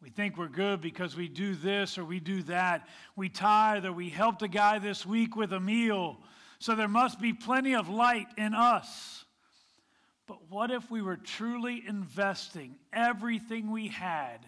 We 0.01 0.11
think 0.11 0.37
we're 0.37 0.49
good 0.49 0.81
because 0.81 1.17
we 1.17 1.29
do 1.29 1.55
this 1.55 1.99
or 1.99 2.05
we 2.05 2.21
do 2.21 2.43
that. 2.45 2.89
We 3.17 3.29
tithe 3.29 3.85
or 3.85 3.93
we 3.93 4.11
helped 4.11 4.43
a 4.43 4.49
guy 4.49 4.79
this 4.79 5.05
week 5.05 5.35
with 5.35 5.53
a 5.53 5.61
meal. 5.61 6.19
So 6.61 6.75
there 6.75 6.89
must 6.89 7.21
be 7.21 7.33
plenty 7.33 7.75
of 7.75 7.89
light 7.89 8.29
in 8.37 8.55
us. 8.55 9.25
But 10.27 10.51
what 10.51 10.71
if 10.71 10.91
we 10.91 11.03
were 11.03 11.17
truly 11.17 11.83
investing 11.87 12.77
everything 12.93 13.71
we 13.71 13.89
had 13.89 14.39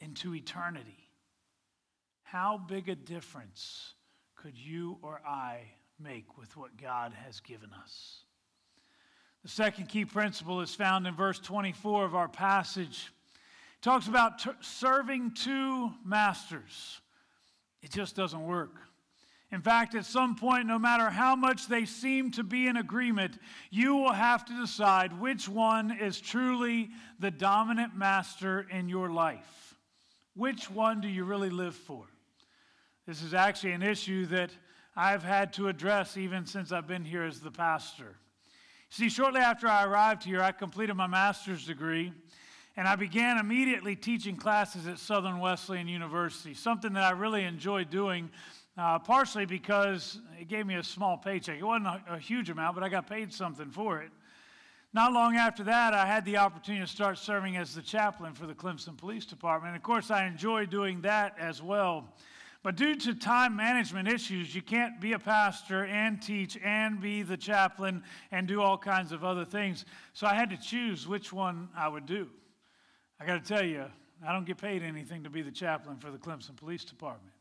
into 0.00 0.34
eternity? 0.34 1.10
How 2.22 2.56
big 2.56 2.88
a 2.88 2.94
difference 2.94 3.94
could 4.36 4.56
you 4.56 4.98
or 5.02 5.20
I 5.26 5.62
make 5.98 6.38
with 6.38 6.56
what 6.56 6.80
God 6.80 7.12
has 7.12 7.40
given 7.40 7.70
us? 7.82 8.20
The 9.42 9.48
second 9.48 9.88
key 9.88 10.04
principle 10.04 10.60
is 10.60 10.74
found 10.74 11.06
in 11.06 11.14
verse 11.14 11.38
24 11.40 12.04
of 12.04 12.14
our 12.14 12.28
passage 12.28 13.12
talks 13.80 14.08
about 14.08 14.40
t- 14.40 14.50
serving 14.60 15.32
two 15.32 15.90
masters. 16.04 17.00
It 17.82 17.90
just 17.90 18.16
doesn't 18.16 18.44
work. 18.44 18.74
In 19.50 19.62
fact, 19.62 19.94
at 19.94 20.04
some 20.04 20.36
point, 20.36 20.66
no 20.66 20.78
matter 20.78 21.08
how 21.08 21.34
much 21.34 21.68
they 21.68 21.86
seem 21.86 22.30
to 22.32 22.42
be 22.42 22.66
in 22.66 22.76
agreement, 22.76 23.38
you 23.70 23.96
will 23.96 24.12
have 24.12 24.44
to 24.44 24.60
decide 24.60 25.18
which 25.18 25.48
one 25.48 25.90
is 25.90 26.20
truly 26.20 26.90
the 27.18 27.30
dominant 27.30 27.96
master 27.96 28.66
in 28.70 28.90
your 28.90 29.10
life. 29.10 29.74
Which 30.34 30.70
one 30.70 31.00
do 31.00 31.08
you 31.08 31.24
really 31.24 31.48
live 31.48 31.74
for? 31.74 32.04
This 33.06 33.22
is 33.22 33.32
actually 33.32 33.72
an 33.72 33.82
issue 33.82 34.26
that 34.26 34.50
I've 34.94 35.22
had 35.22 35.54
to 35.54 35.68
address 35.68 36.18
even 36.18 36.44
since 36.44 36.70
I've 36.70 36.86
been 36.86 37.04
here 37.04 37.22
as 37.22 37.40
the 37.40 37.50
pastor. 37.50 38.16
See, 38.90 39.08
shortly 39.08 39.40
after 39.40 39.66
I 39.66 39.84
arrived 39.84 40.24
here, 40.24 40.42
I 40.42 40.52
completed 40.52 40.94
my 40.94 41.06
master's 41.06 41.64
degree 41.64 42.12
and 42.78 42.86
I 42.86 42.94
began 42.94 43.38
immediately 43.38 43.96
teaching 43.96 44.36
classes 44.36 44.86
at 44.86 45.00
Southern 45.00 45.40
Wesleyan 45.40 45.88
University, 45.88 46.54
something 46.54 46.92
that 46.92 47.02
I 47.02 47.10
really 47.10 47.42
enjoyed 47.42 47.90
doing, 47.90 48.30
uh, 48.76 49.00
partially 49.00 49.46
because 49.46 50.20
it 50.40 50.46
gave 50.46 50.64
me 50.64 50.76
a 50.76 50.84
small 50.84 51.16
paycheck. 51.16 51.58
It 51.58 51.64
wasn't 51.64 51.88
a, 51.88 52.02
a 52.10 52.18
huge 52.20 52.50
amount, 52.50 52.76
but 52.76 52.84
I 52.84 52.88
got 52.88 53.08
paid 53.08 53.32
something 53.32 53.72
for 53.72 54.00
it. 54.00 54.12
Not 54.92 55.12
long 55.12 55.34
after 55.34 55.64
that, 55.64 55.92
I 55.92 56.06
had 56.06 56.24
the 56.24 56.36
opportunity 56.36 56.86
to 56.86 56.90
start 56.90 57.18
serving 57.18 57.56
as 57.56 57.74
the 57.74 57.82
chaplain 57.82 58.32
for 58.32 58.46
the 58.46 58.54
Clemson 58.54 58.96
Police 58.96 59.26
Department. 59.26 59.74
Of 59.74 59.82
course, 59.82 60.12
I 60.12 60.28
enjoyed 60.28 60.70
doing 60.70 61.00
that 61.00 61.34
as 61.36 61.60
well. 61.60 62.14
But 62.62 62.76
due 62.76 62.94
to 62.94 63.14
time 63.14 63.56
management 63.56 64.06
issues, 64.06 64.54
you 64.54 64.62
can't 64.62 65.00
be 65.00 65.14
a 65.14 65.18
pastor 65.18 65.84
and 65.86 66.22
teach 66.22 66.56
and 66.62 67.00
be 67.00 67.22
the 67.22 67.36
chaplain 67.36 68.04
and 68.30 68.46
do 68.46 68.62
all 68.62 68.78
kinds 68.78 69.10
of 69.10 69.24
other 69.24 69.44
things. 69.44 69.84
So 70.12 70.28
I 70.28 70.34
had 70.34 70.50
to 70.50 70.56
choose 70.56 71.08
which 71.08 71.32
one 71.32 71.70
I 71.76 71.88
would 71.88 72.06
do. 72.06 72.28
I 73.20 73.26
got 73.26 73.44
to 73.44 73.54
tell 73.54 73.64
you, 73.64 73.84
I 74.26 74.32
don't 74.32 74.46
get 74.46 74.58
paid 74.58 74.82
anything 74.82 75.24
to 75.24 75.30
be 75.30 75.42
the 75.42 75.50
chaplain 75.50 75.96
for 75.98 76.10
the 76.10 76.18
Clemson 76.18 76.56
Police 76.56 76.84
Department. 76.84 77.34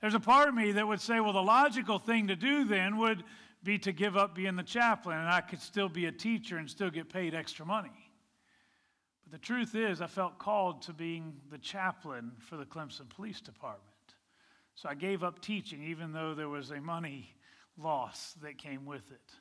There's 0.00 0.14
a 0.14 0.20
part 0.20 0.48
of 0.48 0.54
me 0.54 0.72
that 0.72 0.86
would 0.86 1.00
say, 1.00 1.20
well, 1.20 1.32
the 1.32 1.42
logical 1.42 1.98
thing 1.98 2.28
to 2.28 2.36
do 2.36 2.64
then 2.64 2.98
would 2.98 3.24
be 3.62 3.78
to 3.78 3.92
give 3.92 4.16
up 4.16 4.34
being 4.34 4.56
the 4.56 4.62
chaplain, 4.62 5.18
and 5.18 5.28
I 5.28 5.40
could 5.40 5.60
still 5.60 5.88
be 5.88 6.06
a 6.06 6.12
teacher 6.12 6.58
and 6.58 6.68
still 6.68 6.90
get 6.90 7.08
paid 7.08 7.34
extra 7.34 7.64
money. 7.64 8.10
But 9.22 9.32
the 9.32 9.38
truth 9.38 9.74
is, 9.74 10.00
I 10.00 10.06
felt 10.06 10.38
called 10.38 10.82
to 10.82 10.92
being 10.92 11.34
the 11.50 11.58
chaplain 11.58 12.32
for 12.38 12.56
the 12.56 12.66
Clemson 12.66 13.08
Police 13.08 13.40
Department. 13.40 13.88
So 14.74 14.88
I 14.88 14.94
gave 14.94 15.22
up 15.22 15.40
teaching, 15.40 15.84
even 15.84 16.12
though 16.12 16.34
there 16.34 16.48
was 16.48 16.70
a 16.70 16.80
money 16.80 17.34
loss 17.78 18.34
that 18.42 18.58
came 18.58 18.84
with 18.84 19.10
it. 19.10 19.32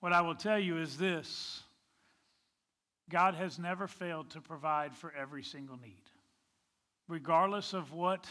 What 0.00 0.12
I 0.12 0.20
will 0.20 0.34
tell 0.34 0.58
you 0.58 0.76
is 0.76 0.98
this 0.98 1.62
God 3.10 3.34
has 3.34 3.58
never 3.58 3.86
failed 3.86 4.30
to 4.30 4.40
provide 4.40 4.94
for 4.94 5.12
every 5.16 5.42
single 5.42 5.78
need. 5.78 6.02
Regardless 7.08 7.72
of 7.72 7.92
what 7.92 8.26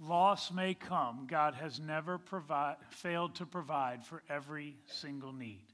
loss 0.00 0.52
may 0.52 0.74
come, 0.74 1.26
God 1.28 1.54
has 1.54 1.80
never 1.80 2.18
provide, 2.18 2.76
failed 2.90 3.34
to 3.36 3.46
provide 3.46 4.04
for 4.04 4.22
every 4.28 4.76
single 4.86 5.32
need. 5.32 5.64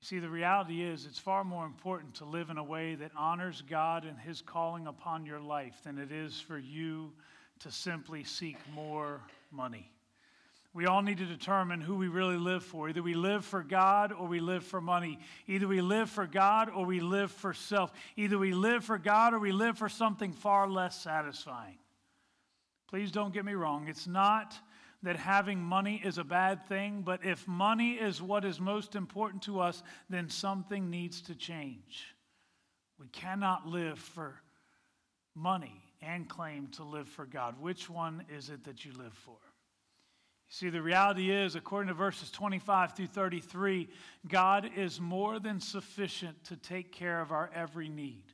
You 0.00 0.06
see, 0.06 0.18
the 0.18 0.28
reality 0.28 0.82
is 0.82 1.06
it's 1.06 1.18
far 1.18 1.44
more 1.44 1.64
important 1.64 2.14
to 2.16 2.24
live 2.24 2.50
in 2.50 2.58
a 2.58 2.64
way 2.64 2.96
that 2.96 3.12
honors 3.16 3.62
God 3.68 4.04
and 4.04 4.18
His 4.18 4.42
calling 4.42 4.86
upon 4.86 5.24
your 5.24 5.40
life 5.40 5.76
than 5.84 5.96
it 5.96 6.12
is 6.12 6.40
for 6.40 6.58
you 6.58 7.12
to 7.60 7.70
simply 7.70 8.24
seek 8.24 8.56
more 8.74 9.20
money. 9.50 9.90
We 10.74 10.86
all 10.86 11.02
need 11.02 11.18
to 11.18 11.26
determine 11.26 11.82
who 11.82 11.96
we 11.96 12.08
really 12.08 12.38
live 12.38 12.64
for. 12.64 12.88
Either 12.88 13.02
we 13.02 13.14
live 13.14 13.44
for 13.44 13.62
God 13.62 14.10
or 14.10 14.26
we 14.26 14.40
live 14.40 14.64
for 14.64 14.80
money. 14.80 15.18
Either 15.46 15.68
we 15.68 15.82
live 15.82 16.08
for 16.08 16.26
God 16.26 16.70
or 16.74 16.86
we 16.86 17.00
live 17.00 17.30
for 17.30 17.52
self. 17.52 17.92
Either 18.16 18.38
we 18.38 18.52
live 18.52 18.82
for 18.82 18.96
God 18.96 19.34
or 19.34 19.38
we 19.38 19.52
live 19.52 19.76
for 19.76 19.90
something 19.90 20.32
far 20.32 20.68
less 20.70 20.98
satisfying. 20.98 21.76
Please 22.88 23.12
don't 23.12 23.34
get 23.34 23.44
me 23.44 23.52
wrong. 23.52 23.86
It's 23.88 24.06
not 24.06 24.54
that 25.02 25.16
having 25.16 25.60
money 25.60 26.00
is 26.02 26.16
a 26.16 26.24
bad 26.24 26.66
thing, 26.68 27.02
but 27.02 27.24
if 27.24 27.46
money 27.46 27.92
is 27.92 28.22
what 28.22 28.44
is 28.44 28.58
most 28.58 28.94
important 28.94 29.42
to 29.42 29.60
us, 29.60 29.82
then 30.08 30.30
something 30.30 30.88
needs 30.88 31.20
to 31.22 31.34
change. 31.34 32.14
We 32.98 33.08
cannot 33.08 33.66
live 33.66 33.98
for 33.98 34.40
money 35.34 35.82
and 36.00 36.28
claim 36.28 36.68
to 36.68 36.84
live 36.84 37.08
for 37.08 37.26
God. 37.26 37.60
Which 37.60 37.90
one 37.90 38.24
is 38.34 38.48
it 38.48 38.64
that 38.64 38.84
you 38.84 38.92
live 38.92 39.12
for? 39.12 39.36
See, 40.54 40.68
the 40.68 40.82
reality 40.82 41.30
is, 41.30 41.54
according 41.54 41.88
to 41.88 41.94
verses 41.94 42.30
25 42.30 42.92
through 42.92 43.06
33, 43.06 43.88
God 44.28 44.70
is 44.76 45.00
more 45.00 45.40
than 45.40 45.60
sufficient 45.60 46.44
to 46.44 46.56
take 46.56 46.92
care 46.92 47.22
of 47.22 47.32
our 47.32 47.50
every 47.54 47.88
need. 47.88 48.24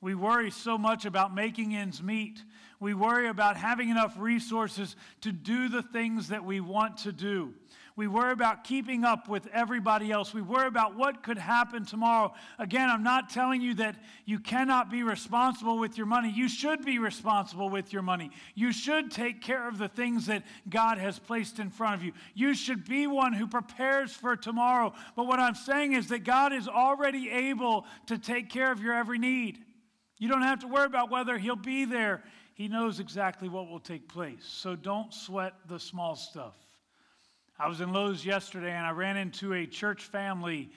We 0.00 0.14
worry 0.14 0.50
so 0.50 0.78
much 0.78 1.04
about 1.04 1.34
making 1.34 1.76
ends 1.76 2.02
meet. 2.02 2.42
We 2.80 2.94
worry 2.94 3.28
about 3.28 3.58
having 3.58 3.90
enough 3.90 4.14
resources 4.18 4.96
to 5.20 5.30
do 5.30 5.68
the 5.68 5.82
things 5.82 6.28
that 6.28 6.42
we 6.42 6.60
want 6.60 6.96
to 6.98 7.12
do. 7.12 7.52
We 7.98 8.06
worry 8.06 8.30
about 8.30 8.62
keeping 8.62 9.02
up 9.02 9.28
with 9.28 9.48
everybody 9.52 10.12
else. 10.12 10.32
We 10.32 10.40
worry 10.40 10.68
about 10.68 10.94
what 10.94 11.24
could 11.24 11.36
happen 11.36 11.84
tomorrow. 11.84 12.32
Again, 12.56 12.88
I'm 12.88 13.02
not 13.02 13.28
telling 13.28 13.60
you 13.60 13.74
that 13.74 13.96
you 14.24 14.38
cannot 14.38 14.88
be 14.88 15.02
responsible 15.02 15.80
with 15.80 15.98
your 15.98 16.06
money. 16.06 16.30
You 16.30 16.48
should 16.48 16.84
be 16.84 17.00
responsible 17.00 17.68
with 17.70 17.92
your 17.92 18.02
money. 18.02 18.30
You 18.54 18.70
should 18.70 19.10
take 19.10 19.42
care 19.42 19.66
of 19.66 19.78
the 19.78 19.88
things 19.88 20.26
that 20.26 20.44
God 20.68 20.98
has 20.98 21.18
placed 21.18 21.58
in 21.58 21.70
front 21.70 21.96
of 21.96 22.04
you. 22.04 22.12
You 22.34 22.54
should 22.54 22.84
be 22.84 23.08
one 23.08 23.32
who 23.32 23.48
prepares 23.48 24.12
for 24.12 24.36
tomorrow. 24.36 24.92
But 25.16 25.26
what 25.26 25.40
I'm 25.40 25.56
saying 25.56 25.94
is 25.94 26.06
that 26.10 26.22
God 26.22 26.52
is 26.52 26.68
already 26.68 27.28
able 27.28 27.84
to 28.06 28.16
take 28.16 28.48
care 28.48 28.70
of 28.70 28.80
your 28.80 28.94
every 28.94 29.18
need. 29.18 29.58
You 30.18 30.28
don't 30.28 30.42
have 30.42 30.60
to 30.60 30.68
worry 30.68 30.86
about 30.86 31.10
whether 31.10 31.36
He'll 31.36 31.56
be 31.56 31.84
there. 31.84 32.22
He 32.54 32.68
knows 32.68 33.00
exactly 33.00 33.48
what 33.48 33.68
will 33.68 33.80
take 33.80 34.06
place. 34.06 34.44
So 34.44 34.76
don't 34.76 35.12
sweat 35.12 35.54
the 35.66 35.80
small 35.80 36.14
stuff. 36.14 36.54
I 37.58 37.68
was 37.68 37.80
in 37.80 37.92
Lowe's 37.92 38.24
yesterday 38.24 38.70
and 38.70 38.86
I 38.86 38.90
ran 38.90 39.16
into 39.16 39.52
a 39.52 39.66
church 39.66 40.04
family 40.04 40.70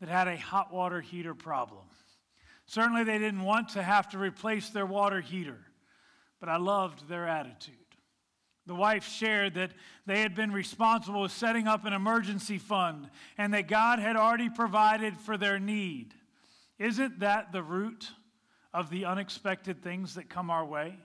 that 0.00 0.08
had 0.08 0.28
a 0.28 0.36
hot 0.36 0.72
water 0.72 1.00
heater 1.00 1.34
problem. 1.34 1.84
Certainly, 2.66 3.04
they 3.04 3.18
didn't 3.18 3.42
want 3.42 3.70
to 3.70 3.82
have 3.82 4.08
to 4.10 4.18
replace 4.18 4.70
their 4.70 4.86
water 4.86 5.20
heater, 5.20 5.58
but 6.40 6.48
I 6.48 6.56
loved 6.56 7.08
their 7.08 7.26
attitude. 7.26 7.74
The 8.66 8.74
wife 8.74 9.06
shared 9.06 9.54
that 9.54 9.70
they 10.04 10.20
had 10.20 10.34
been 10.34 10.50
responsible 10.52 11.22
with 11.22 11.30
setting 11.30 11.68
up 11.68 11.84
an 11.84 11.92
emergency 11.92 12.58
fund 12.58 13.08
and 13.38 13.54
that 13.54 13.68
God 13.68 14.00
had 14.00 14.16
already 14.16 14.50
provided 14.50 15.16
for 15.16 15.36
their 15.36 15.60
need. 15.60 16.12
Isn't 16.78 17.20
that 17.20 17.52
the 17.52 17.62
root 17.62 18.10
of 18.74 18.90
the 18.90 19.04
unexpected 19.04 19.82
things 19.82 20.16
that 20.16 20.28
come 20.28 20.50
our 20.50 20.64
way? 20.64 20.98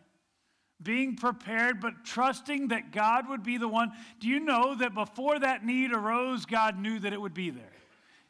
Being 0.84 1.16
prepared, 1.16 1.80
but 1.80 2.04
trusting 2.04 2.70
that 2.70 2.92
God 2.92 3.30
would 3.30 3.44
be 3.44 3.58
the 3.58 3.68
one. 3.68 3.92
Do 4.20 4.28
you 4.28 4.40
know 4.40 4.76
that 4.76 4.94
before 4.94 5.40
that 5.40 5.66
need 5.66 5.94
arose, 5.94 6.46
God 6.46 6.80
knew 6.80 7.00
that 7.00 7.14
it 7.14 7.22
would 7.22 7.34
be 7.34 7.50
there? 7.50 7.66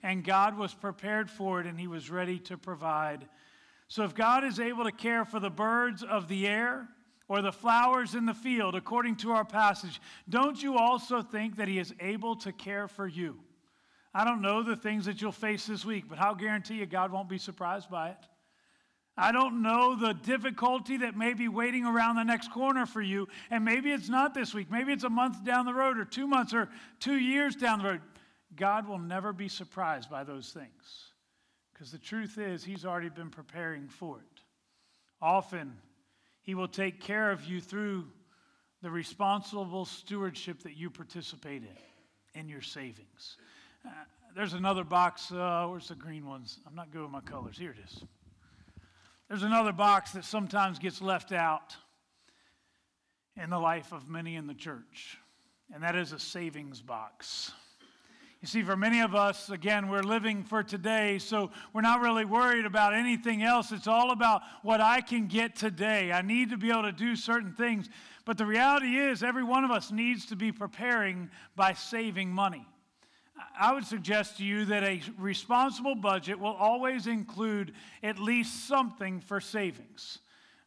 And 0.03 0.23
God 0.23 0.57
was 0.57 0.73
prepared 0.73 1.29
for 1.29 1.59
it 1.59 1.67
and 1.67 1.79
He 1.79 1.87
was 1.87 2.09
ready 2.09 2.39
to 2.39 2.57
provide. 2.57 3.27
So 3.87 4.03
if 4.03 4.15
God 4.15 4.43
is 4.43 4.59
able 4.59 4.85
to 4.85 4.91
care 4.91 5.25
for 5.25 5.39
the 5.39 5.49
birds 5.49 6.03
of 6.03 6.27
the 6.27 6.47
air 6.47 6.87
or 7.27 7.41
the 7.41 7.51
flowers 7.51 8.15
in 8.15 8.25
the 8.25 8.33
field, 8.33 8.75
according 8.75 9.17
to 9.17 9.31
our 9.31 9.45
passage, 9.45 10.01
don't 10.27 10.61
you 10.61 10.77
also 10.77 11.21
think 11.21 11.57
that 11.57 11.67
He 11.67 11.77
is 11.77 11.93
able 11.99 12.35
to 12.37 12.51
care 12.51 12.87
for 12.87 13.07
you? 13.07 13.39
I 14.13 14.25
don't 14.25 14.41
know 14.41 14.63
the 14.63 14.75
things 14.75 15.05
that 15.05 15.21
you'll 15.21 15.31
face 15.31 15.65
this 15.65 15.85
week, 15.85 16.05
but 16.09 16.19
I'll 16.19 16.35
guarantee 16.35 16.75
you 16.75 16.85
God 16.85 17.11
won't 17.11 17.29
be 17.29 17.37
surprised 17.37 17.89
by 17.89 18.09
it. 18.09 18.17
I 19.17 19.31
don't 19.31 19.61
know 19.61 19.95
the 19.95 20.13
difficulty 20.13 20.97
that 20.97 21.17
may 21.17 21.33
be 21.33 21.47
waiting 21.47 21.85
around 21.85 22.15
the 22.15 22.23
next 22.23 22.51
corner 22.51 22.85
for 22.85 23.01
you. 23.01 23.27
And 23.49 23.65
maybe 23.65 23.91
it's 23.91 24.09
not 24.09 24.33
this 24.33 24.53
week. 24.53 24.71
Maybe 24.71 24.93
it's 24.93 25.03
a 25.03 25.09
month 25.09 25.43
down 25.43 25.65
the 25.65 25.73
road, 25.73 25.97
or 25.97 26.05
two 26.05 26.27
months, 26.27 26.53
or 26.53 26.69
two 26.99 27.17
years 27.17 27.55
down 27.55 27.79
the 27.79 27.85
road. 27.85 28.01
God 28.55 28.87
will 28.87 28.99
never 28.99 29.33
be 29.33 29.47
surprised 29.47 30.09
by 30.09 30.23
those 30.23 30.49
things. 30.49 31.11
Because 31.73 31.91
the 31.91 31.97
truth 31.97 32.37
is, 32.37 32.63
He's 32.63 32.85
already 32.85 33.09
been 33.09 33.29
preparing 33.29 33.87
for 33.87 34.19
it. 34.19 34.41
Often, 35.21 35.73
He 36.41 36.55
will 36.55 36.67
take 36.67 37.01
care 37.01 37.31
of 37.31 37.43
you 37.45 37.59
through 37.59 38.07
the 38.81 38.89
responsible 38.89 39.85
stewardship 39.85 40.63
that 40.63 40.75
you 40.77 40.89
participate 40.89 41.63
in, 41.63 42.39
in 42.39 42.49
your 42.49 42.61
savings. 42.61 43.37
Uh, 43.85 43.89
there's 44.35 44.53
another 44.53 44.83
box. 44.83 45.31
Uh, 45.31 45.67
where's 45.69 45.89
the 45.89 45.95
green 45.95 46.25
ones? 46.25 46.59
I'm 46.65 46.75
not 46.75 46.91
good 46.91 47.01
with 47.01 47.11
my 47.11 47.21
colors. 47.21 47.57
Here 47.57 47.71
it 47.71 47.83
is. 47.85 48.03
There's 49.31 49.43
another 49.43 49.71
box 49.71 50.11
that 50.11 50.25
sometimes 50.25 50.77
gets 50.77 51.01
left 51.01 51.31
out 51.31 51.77
in 53.41 53.49
the 53.49 53.57
life 53.57 53.93
of 53.93 54.09
many 54.09 54.35
in 54.35 54.45
the 54.45 54.53
church, 54.53 55.19
and 55.73 55.81
that 55.83 55.95
is 55.95 56.11
a 56.11 56.19
savings 56.19 56.81
box. 56.81 57.53
You 58.41 58.49
see, 58.49 58.61
for 58.61 58.75
many 58.75 58.99
of 58.99 59.15
us, 59.15 59.49
again, 59.49 59.87
we're 59.87 60.03
living 60.03 60.43
for 60.43 60.63
today, 60.63 61.17
so 61.17 61.49
we're 61.71 61.79
not 61.79 62.01
really 62.01 62.25
worried 62.25 62.65
about 62.65 62.93
anything 62.93 63.41
else. 63.41 63.71
It's 63.71 63.87
all 63.87 64.11
about 64.11 64.41
what 64.63 64.81
I 64.81 64.99
can 64.99 65.27
get 65.27 65.55
today. 65.55 66.11
I 66.11 66.21
need 66.21 66.49
to 66.49 66.57
be 66.57 66.69
able 66.69 66.83
to 66.83 66.91
do 66.91 67.15
certain 67.15 67.53
things. 67.53 67.87
But 68.25 68.37
the 68.37 68.45
reality 68.45 68.97
is, 68.97 69.23
every 69.23 69.45
one 69.45 69.63
of 69.63 69.71
us 69.71 69.93
needs 69.93 70.25
to 70.25 70.35
be 70.35 70.51
preparing 70.51 71.29
by 71.55 71.71
saving 71.71 72.33
money. 72.33 72.67
I 73.59 73.73
would 73.73 73.85
suggest 73.85 74.37
to 74.37 74.43
you 74.43 74.65
that 74.65 74.83
a 74.83 75.01
responsible 75.17 75.95
budget 75.95 76.39
will 76.39 76.53
always 76.53 77.07
include 77.07 77.73
at 78.03 78.19
least 78.19 78.67
something 78.67 79.19
for 79.19 79.39
savings. 79.39 80.19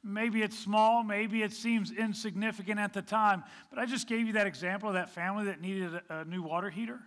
Maybe 0.02 0.42
it's 0.42 0.58
small, 0.58 1.02
maybe 1.02 1.42
it 1.42 1.52
seems 1.52 1.90
insignificant 1.90 2.78
at 2.78 2.92
the 2.92 3.02
time, 3.02 3.42
but 3.70 3.78
I 3.78 3.86
just 3.86 4.06
gave 4.06 4.26
you 4.26 4.34
that 4.34 4.46
example 4.46 4.88
of 4.88 4.94
that 4.94 5.10
family 5.10 5.46
that 5.46 5.62
needed 5.62 5.98
a, 6.10 6.24
new 6.26 6.42
water 6.42 6.68
heater. 6.68 7.00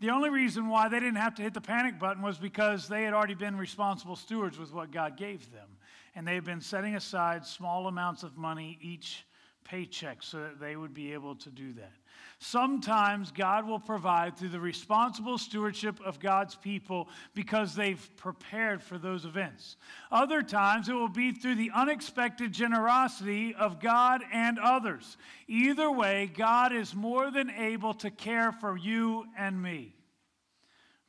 The 0.00 0.08
only 0.08 0.30
reason 0.30 0.68
why 0.68 0.88
they 0.88 0.98
didn't 0.98 1.16
have 1.16 1.34
to 1.34 1.42
hit 1.42 1.52
the 1.52 1.60
panic 1.60 1.98
button 1.98 2.22
was 2.22 2.38
because 2.38 2.88
they 2.88 3.02
had 3.02 3.12
already 3.12 3.34
been 3.34 3.56
responsible 3.56 4.16
stewards 4.16 4.58
with 4.58 4.72
what 4.72 4.90
God 4.90 5.18
gave 5.18 5.52
them. 5.52 5.68
And 6.14 6.26
they 6.26 6.34
had 6.34 6.44
been 6.44 6.62
setting 6.62 6.96
aside 6.96 7.44
small 7.44 7.86
amounts 7.86 8.22
of 8.22 8.38
money 8.38 8.78
each 8.80 9.26
paycheck 9.64 10.22
so 10.22 10.38
that 10.38 10.60
they 10.60 10.76
would 10.76 10.94
be 10.94 11.12
able 11.12 11.34
to 11.36 11.50
do 11.50 11.72
that. 11.74 11.92
Sometimes 12.38 13.32
God 13.32 13.68
will 13.68 13.78
provide 13.78 14.36
through 14.36 14.48
the 14.48 14.60
responsible 14.60 15.36
stewardship 15.36 16.00
of 16.04 16.18
God's 16.18 16.54
people 16.54 17.08
because 17.34 17.74
they've 17.74 18.16
prepared 18.16 18.82
for 18.82 18.96
those 18.96 19.26
events. 19.26 19.76
Other 20.10 20.42
times 20.42 20.88
it 20.88 20.94
will 20.94 21.08
be 21.08 21.32
through 21.32 21.56
the 21.56 21.70
unexpected 21.74 22.52
generosity 22.52 23.54
of 23.54 23.78
God 23.78 24.22
and 24.32 24.58
others. 24.58 25.18
Either 25.48 25.90
way, 25.90 26.30
God 26.34 26.72
is 26.72 26.94
more 26.94 27.30
than 27.30 27.50
able 27.50 27.92
to 27.94 28.10
care 28.10 28.52
for 28.52 28.76
you 28.76 29.26
and 29.36 29.60
me. 29.60 29.94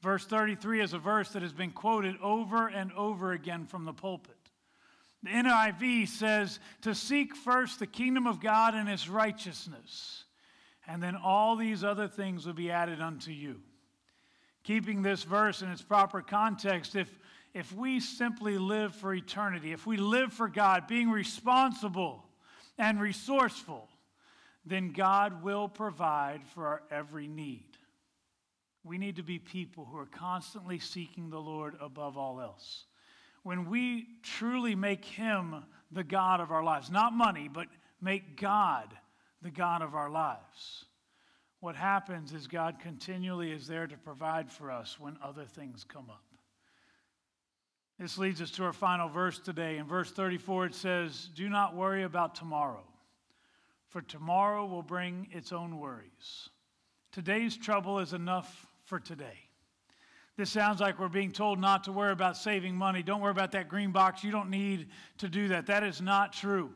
Verse 0.01 0.25
33 0.25 0.81
is 0.81 0.93
a 0.93 0.99
verse 0.99 1.29
that 1.29 1.43
has 1.43 1.53
been 1.53 1.71
quoted 1.71 2.15
over 2.21 2.67
and 2.67 2.91
over 2.93 3.31
again 3.31 3.65
from 3.65 3.85
the 3.85 3.93
pulpit. 3.93 4.35
The 5.23 5.29
NIV 5.29 6.07
says 6.07 6.59
to 6.81 6.95
seek 6.95 7.35
first 7.35 7.79
the 7.79 7.87
kingdom 7.87 8.25
of 8.25 8.39
God 8.41 8.73
and 8.73 8.89
his 8.89 9.07
righteousness 9.07 10.23
and 10.87 11.01
then 11.01 11.15
all 11.15 11.55
these 11.55 11.83
other 11.83 12.07
things 12.07 12.45
will 12.45 12.53
be 12.53 12.71
added 12.71 13.01
unto 13.01 13.31
you. 13.31 13.61
Keeping 14.63 15.01
this 15.01 15.23
verse 15.23 15.61
in 15.61 15.69
its 15.69 15.81
proper 15.81 16.21
context, 16.21 16.95
if, 16.95 17.09
if 17.53 17.73
we 17.73 17.99
simply 17.99 18.57
live 18.57 18.93
for 18.95 19.13
eternity, 19.13 19.71
if 19.71 19.85
we 19.85 19.97
live 19.97 20.33
for 20.33 20.47
God, 20.47 20.87
being 20.87 21.09
responsible 21.09 22.25
and 22.77 22.99
resourceful, 22.99 23.87
then 24.65 24.91
God 24.91 25.43
will 25.43 25.67
provide 25.67 26.41
for 26.53 26.67
our 26.67 26.83
every 26.91 27.27
need. 27.27 27.77
We 28.83 28.97
need 28.97 29.15
to 29.15 29.23
be 29.23 29.39
people 29.39 29.85
who 29.85 29.97
are 29.97 30.05
constantly 30.07 30.79
seeking 30.79 31.29
the 31.29 31.39
Lord 31.39 31.75
above 31.79 32.17
all 32.17 32.41
else. 32.41 32.85
When 33.43 33.69
we 33.69 34.07
truly 34.23 34.75
make 34.75 35.05
Him 35.05 35.63
the 35.91 36.03
God 36.03 36.39
of 36.39 36.51
our 36.51 36.63
lives, 36.63 36.89
not 36.89 37.13
money, 37.13 37.49
but 37.51 37.67
make 37.99 38.39
God 38.39 38.93
the 39.41 39.51
God 39.51 39.81
of 39.81 39.95
our 39.95 40.09
lives. 40.09 40.85
What 41.59 41.75
happens 41.75 42.33
is 42.33 42.47
God 42.47 42.79
continually 42.79 43.51
is 43.51 43.67
there 43.67 43.87
to 43.87 43.97
provide 43.97 44.51
for 44.51 44.71
us 44.71 44.99
when 44.99 45.17
other 45.23 45.45
things 45.45 45.83
come 45.83 46.09
up. 46.09 46.23
This 47.99 48.17
leads 48.17 48.41
us 48.41 48.49
to 48.51 48.63
our 48.63 48.73
final 48.73 49.09
verse 49.09 49.37
today. 49.37 49.77
In 49.77 49.85
verse 49.85 50.11
34, 50.11 50.67
it 50.67 50.75
says, 50.75 51.29
Do 51.35 51.47
not 51.49 51.75
worry 51.75 52.01
about 52.01 52.33
tomorrow, 52.33 52.83
for 53.89 54.01
tomorrow 54.01 54.65
will 54.65 54.81
bring 54.81 55.27
its 55.31 55.51
own 55.51 55.79
worries. 55.79 56.49
Today's 57.11 57.55
trouble 57.55 57.99
is 57.99 58.13
enough 58.13 58.65
for 58.85 58.99
today. 58.99 59.50
This 60.41 60.49
sounds 60.49 60.79
like 60.79 60.97
we're 60.97 61.07
being 61.07 61.31
told 61.31 61.59
not 61.59 61.83
to 61.83 61.91
worry 61.91 62.11
about 62.11 62.35
saving 62.35 62.75
money. 62.75 63.03
Don't 63.03 63.21
worry 63.21 63.29
about 63.29 63.51
that 63.51 63.69
green 63.69 63.91
box. 63.91 64.23
You 64.23 64.31
don't 64.31 64.49
need 64.49 64.87
to 65.19 65.29
do 65.29 65.49
that. 65.49 65.67
That 65.67 65.83
is 65.83 66.01
not 66.01 66.33
true. 66.33 66.71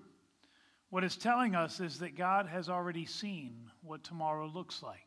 What 0.91 1.03
it's 1.03 1.15
telling 1.15 1.55
us 1.55 1.79
is 1.79 1.97
that 1.97 2.15
God 2.15 2.45
has 2.45 2.69
already 2.69 3.07
seen 3.07 3.71
what 3.81 4.03
tomorrow 4.03 4.45
looks 4.45 4.83
like. 4.83 4.99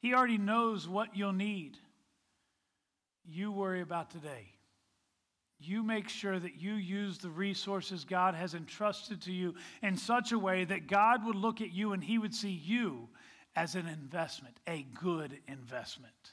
He 0.00 0.14
already 0.14 0.36
knows 0.36 0.88
what 0.88 1.16
you'll 1.16 1.32
need. 1.32 1.78
You 3.24 3.52
worry 3.52 3.82
about 3.82 4.10
today. 4.10 4.48
You 5.60 5.84
make 5.84 6.08
sure 6.08 6.40
that 6.40 6.60
you 6.60 6.74
use 6.74 7.18
the 7.18 7.30
resources 7.30 8.04
God 8.04 8.34
has 8.34 8.54
entrusted 8.54 9.22
to 9.22 9.32
you 9.32 9.54
in 9.80 9.96
such 9.96 10.32
a 10.32 10.38
way 10.40 10.64
that 10.64 10.88
God 10.88 11.24
would 11.24 11.36
look 11.36 11.60
at 11.60 11.72
you 11.72 11.92
and 11.92 12.02
He 12.02 12.18
would 12.18 12.34
see 12.34 12.50
you 12.50 13.10
as 13.54 13.76
an 13.76 13.86
investment, 13.86 14.58
a 14.66 14.84
good 15.00 15.38
investment. 15.46 16.32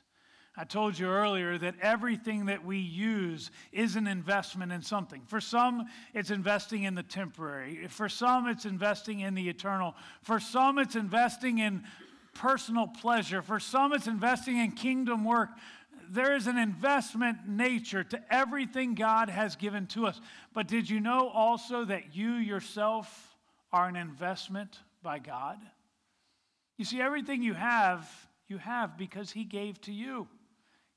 I 0.57 0.65
told 0.65 0.99
you 0.99 1.07
earlier 1.07 1.57
that 1.57 1.75
everything 1.81 2.47
that 2.47 2.65
we 2.65 2.77
use 2.77 3.51
is 3.71 3.95
an 3.95 4.05
investment 4.05 4.73
in 4.73 4.81
something. 4.81 5.21
For 5.25 5.39
some, 5.39 5.85
it's 6.13 6.29
investing 6.29 6.83
in 6.83 6.93
the 6.93 7.03
temporary. 7.03 7.87
For 7.87 8.09
some, 8.09 8.49
it's 8.49 8.65
investing 8.65 9.21
in 9.21 9.33
the 9.33 9.47
eternal. 9.47 9.95
For 10.23 10.41
some, 10.41 10.77
it's 10.77 10.97
investing 10.97 11.59
in 11.59 11.83
personal 12.33 12.87
pleasure. 12.87 13.41
For 13.41 13.61
some, 13.61 13.93
it's 13.93 14.07
investing 14.07 14.57
in 14.57 14.73
kingdom 14.73 15.23
work. 15.23 15.49
There 16.09 16.35
is 16.35 16.47
an 16.47 16.57
investment 16.57 17.47
nature 17.47 18.03
to 18.03 18.21
everything 18.29 18.93
God 18.93 19.29
has 19.29 19.55
given 19.55 19.87
to 19.87 20.05
us. 20.05 20.19
But 20.53 20.67
did 20.67 20.89
you 20.89 20.99
know 20.99 21.29
also 21.29 21.85
that 21.85 22.13
you 22.13 22.33
yourself 22.33 23.37
are 23.71 23.87
an 23.87 23.95
investment 23.95 24.77
by 25.01 25.19
God? 25.19 25.59
You 26.77 26.83
see, 26.83 26.99
everything 26.99 27.41
you 27.41 27.53
have, 27.53 28.09
you 28.49 28.57
have 28.57 28.97
because 28.97 29.31
He 29.31 29.45
gave 29.45 29.79
to 29.81 29.93
you. 29.93 30.27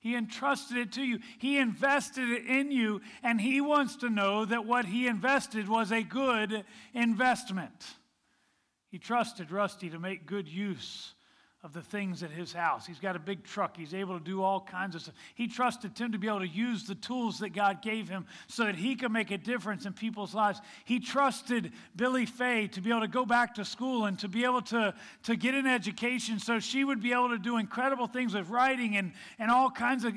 He 0.05 0.15
entrusted 0.17 0.77
it 0.77 0.93
to 0.93 1.03
you. 1.03 1.19
He 1.39 1.57
invested 1.57 2.29
it 2.29 2.45
in 2.45 2.71
you, 2.71 3.01
and 3.23 3.41
He 3.41 3.63
wants 3.63 3.97
to 3.97 4.11
know 4.11 4.45
that 4.45 4.67
what 4.67 4.85
He 4.85 5.07
invested 5.07 5.67
was 5.67 5.91
a 5.91 6.03
good 6.03 6.63
investment. 6.93 7.87
He 8.91 8.99
trusted 8.99 9.51
Rusty 9.51 9.89
to 9.89 9.99
make 9.99 10.27
good 10.27 10.47
use 10.47 11.15
of 11.65 11.73
the 11.73 11.81
things 11.81 12.23
at 12.23 12.31
his 12.31 12.53
house. 12.53 12.87
He's 12.87 12.99
got 12.99 13.17
a 13.17 13.19
big 13.19 13.43
truck. 13.43 13.75
He's 13.75 13.95
able 13.95 14.19
to 14.19 14.25
do 14.25 14.43
all 14.43 14.61
kinds 14.61 14.95
of 14.95 15.01
stuff. 15.01 15.15
He 15.35 15.49
trusted 15.49 15.97
Tim 15.97 16.13
to 16.13 16.19
be 16.19 16.29
able 16.29 16.41
to 16.41 16.47
use 16.47 16.85
the 16.85 16.95
tools 16.95 17.39
that 17.39 17.55
God 17.55 17.81
gave 17.81 18.07
him 18.07 18.27
so 18.49 18.65
that 18.65 18.77
he 18.77 18.95
could 18.95 19.11
make 19.11 19.31
a 19.31 19.39
difference 19.39 19.87
in 19.87 19.95
people's 19.95 20.35
lives. 20.35 20.61
He 20.85 21.01
trusted 21.01 21.73
Billy 21.97 22.27
Fay 22.27 22.69
to 22.69 22.83
be 22.83 22.91
able 22.91 23.01
to 23.01 23.09
go 23.09 23.25
back 23.25 23.55
to 23.55 23.65
school 23.65 24.05
and 24.05 24.19
to 24.19 24.29
be 24.29 24.45
able 24.45 24.61
to, 24.63 24.95
to 25.23 25.37
get 25.37 25.55
an 25.55 25.67
education 25.67 26.39
so 26.39 26.61
she 26.61 26.85
would 26.85 27.03
be 27.03 27.13
able 27.13 27.31
to 27.31 27.39
do 27.39 27.57
incredible 27.57 28.09
things 28.09 28.35
with 28.35 28.51
writing 28.51 28.99
and, 28.99 29.13
and 29.39 29.51
all 29.51 29.71
kinds 29.71 30.05
of. 30.05 30.13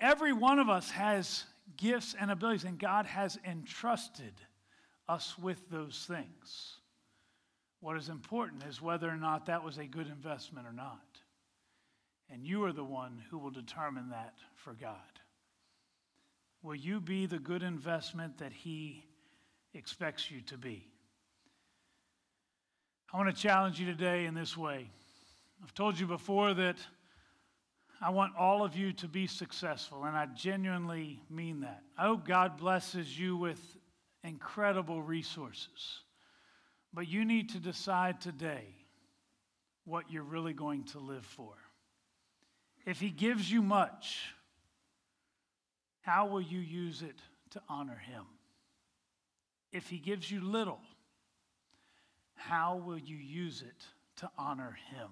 Every 0.00 0.32
one 0.32 0.58
of 0.58 0.68
us 0.68 0.90
has 0.90 1.44
gifts 1.76 2.16
and 2.18 2.32
abilities, 2.32 2.64
and 2.64 2.76
God 2.76 3.06
has 3.06 3.38
entrusted 3.44 4.32
us 5.08 5.38
with 5.38 5.70
those 5.70 6.06
things. 6.08 6.77
What 7.80 7.96
is 7.96 8.08
important 8.08 8.64
is 8.64 8.82
whether 8.82 9.08
or 9.08 9.16
not 9.16 9.46
that 9.46 9.62
was 9.62 9.78
a 9.78 9.84
good 9.84 10.08
investment 10.08 10.66
or 10.66 10.72
not. 10.72 11.20
And 12.30 12.44
you 12.44 12.64
are 12.64 12.72
the 12.72 12.84
one 12.84 13.22
who 13.30 13.38
will 13.38 13.50
determine 13.50 14.10
that 14.10 14.34
for 14.56 14.74
God. 14.74 14.96
Will 16.62 16.74
you 16.74 17.00
be 17.00 17.26
the 17.26 17.38
good 17.38 17.62
investment 17.62 18.38
that 18.38 18.52
He 18.52 19.04
expects 19.74 20.30
you 20.30 20.40
to 20.42 20.58
be? 20.58 20.86
I 23.12 23.16
want 23.16 23.34
to 23.34 23.42
challenge 23.42 23.80
you 23.80 23.86
today 23.86 24.26
in 24.26 24.34
this 24.34 24.56
way. 24.56 24.90
I've 25.62 25.72
told 25.72 25.98
you 25.98 26.06
before 26.06 26.52
that 26.54 26.76
I 28.00 28.10
want 28.10 28.34
all 28.36 28.64
of 28.64 28.76
you 28.76 28.92
to 28.94 29.08
be 29.08 29.26
successful, 29.26 30.04
and 30.04 30.16
I 30.16 30.26
genuinely 30.26 31.20
mean 31.30 31.60
that. 31.60 31.82
I 31.96 32.06
hope 32.06 32.26
God 32.26 32.56
blesses 32.56 33.18
you 33.18 33.36
with 33.36 33.60
incredible 34.22 35.02
resources. 35.02 36.00
But 36.98 37.06
you 37.06 37.24
need 37.24 37.50
to 37.50 37.60
decide 37.60 38.20
today 38.20 38.64
what 39.84 40.10
you're 40.10 40.24
really 40.24 40.52
going 40.52 40.82
to 40.86 40.98
live 40.98 41.24
for. 41.24 41.52
If 42.86 42.98
He 42.98 43.10
gives 43.10 43.48
you 43.48 43.62
much, 43.62 44.34
how 46.00 46.26
will 46.26 46.40
you 46.40 46.58
use 46.58 47.02
it 47.02 47.14
to 47.50 47.62
honor 47.68 48.02
Him? 48.04 48.24
If 49.72 49.88
He 49.88 49.98
gives 49.98 50.28
you 50.28 50.40
little, 50.40 50.80
how 52.34 52.82
will 52.84 52.98
you 52.98 53.16
use 53.16 53.62
it 53.62 53.86
to 54.16 54.28
honor 54.36 54.76
Him? 54.90 55.10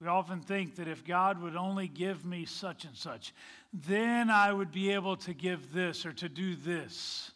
We 0.00 0.06
often 0.06 0.40
think 0.40 0.76
that 0.76 0.88
if 0.88 1.04
God 1.04 1.42
would 1.42 1.56
only 1.56 1.88
give 1.88 2.24
me 2.24 2.46
such 2.46 2.86
and 2.86 2.96
such, 2.96 3.34
then 3.74 4.30
I 4.30 4.50
would 4.50 4.72
be 4.72 4.92
able 4.92 5.18
to 5.18 5.34
give 5.34 5.74
this 5.74 6.06
or 6.06 6.14
to 6.14 6.28
do 6.30 6.56
this. 6.56 7.32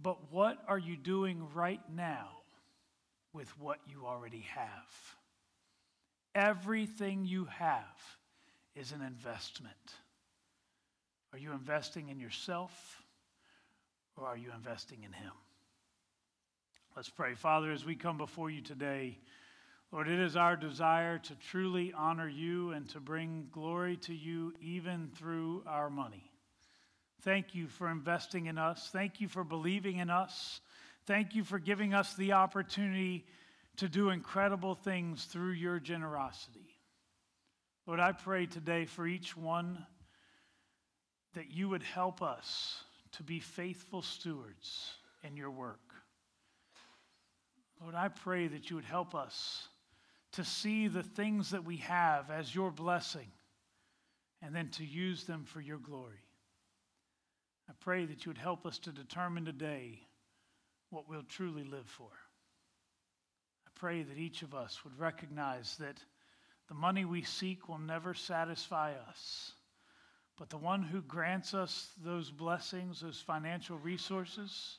But 0.00 0.32
what 0.32 0.58
are 0.68 0.78
you 0.78 0.96
doing 0.96 1.48
right 1.54 1.80
now 1.94 2.28
with 3.32 3.48
what 3.58 3.78
you 3.86 4.06
already 4.06 4.46
have? 4.54 5.16
Everything 6.34 7.24
you 7.24 7.44
have 7.46 8.16
is 8.74 8.92
an 8.92 9.02
investment. 9.02 9.74
Are 11.32 11.38
you 11.38 11.52
investing 11.52 12.08
in 12.08 12.18
yourself 12.18 13.02
or 14.16 14.26
are 14.26 14.36
you 14.36 14.50
investing 14.56 15.02
in 15.04 15.12
Him? 15.12 15.32
Let's 16.96 17.08
pray. 17.08 17.34
Father, 17.34 17.72
as 17.72 17.84
we 17.84 17.94
come 17.94 18.18
before 18.18 18.50
you 18.50 18.60
today, 18.60 19.18
Lord, 19.92 20.08
it 20.08 20.18
is 20.18 20.36
our 20.36 20.56
desire 20.56 21.18
to 21.18 21.34
truly 21.50 21.92
honor 21.94 22.28
you 22.28 22.72
and 22.72 22.88
to 22.90 23.00
bring 23.00 23.48
glory 23.52 23.96
to 23.98 24.14
you 24.14 24.54
even 24.60 25.10
through 25.16 25.62
our 25.66 25.90
money. 25.90 26.31
Thank 27.22 27.54
you 27.54 27.68
for 27.68 27.88
investing 27.88 28.46
in 28.46 28.58
us. 28.58 28.90
Thank 28.92 29.20
you 29.20 29.28
for 29.28 29.44
believing 29.44 29.98
in 29.98 30.10
us. 30.10 30.60
Thank 31.06 31.34
you 31.34 31.44
for 31.44 31.60
giving 31.60 31.94
us 31.94 32.14
the 32.14 32.32
opportunity 32.32 33.24
to 33.76 33.88
do 33.88 34.10
incredible 34.10 34.74
things 34.74 35.24
through 35.24 35.52
your 35.52 35.78
generosity. 35.78 36.76
Lord, 37.86 38.00
I 38.00 38.12
pray 38.12 38.46
today 38.46 38.86
for 38.86 39.06
each 39.06 39.36
one 39.36 39.86
that 41.34 41.50
you 41.50 41.68
would 41.68 41.82
help 41.82 42.22
us 42.22 42.82
to 43.12 43.22
be 43.22 43.40
faithful 43.40 44.02
stewards 44.02 44.94
in 45.22 45.36
your 45.36 45.50
work. 45.50 45.80
Lord, 47.80 47.94
I 47.94 48.08
pray 48.08 48.48
that 48.48 48.68
you 48.68 48.76
would 48.76 48.84
help 48.84 49.14
us 49.14 49.68
to 50.32 50.44
see 50.44 50.88
the 50.88 51.02
things 51.02 51.50
that 51.50 51.64
we 51.64 51.78
have 51.78 52.30
as 52.30 52.54
your 52.54 52.70
blessing 52.70 53.30
and 54.40 54.54
then 54.54 54.68
to 54.70 54.84
use 54.84 55.24
them 55.24 55.44
for 55.44 55.60
your 55.60 55.78
glory. 55.78 56.20
I 57.72 57.74
pray 57.80 58.04
that 58.04 58.26
you 58.26 58.28
would 58.28 58.36
help 58.36 58.66
us 58.66 58.78
to 58.80 58.92
determine 58.92 59.46
today 59.46 59.98
what 60.90 61.08
we'll 61.08 61.22
truly 61.22 61.64
live 61.64 61.86
for. 61.86 62.10
I 63.66 63.70
pray 63.74 64.02
that 64.02 64.18
each 64.18 64.42
of 64.42 64.54
us 64.54 64.84
would 64.84 64.98
recognize 64.98 65.74
that 65.78 65.96
the 66.68 66.74
money 66.74 67.06
we 67.06 67.22
seek 67.22 67.70
will 67.70 67.78
never 67.78 68.12
satisfy 68.12 68.92
us, 69.08 69.52
but 70.36 70.50
the 70.50 70.58
one 70.58 70.82
who 70.82 71.00
grants 71.00 71.54
us 71.54 71.88
those 72.04 72.30
blessings, 72.30 73.00
those 73.00 73.20
financial 73.20 73.78
resources, 73.78 74.76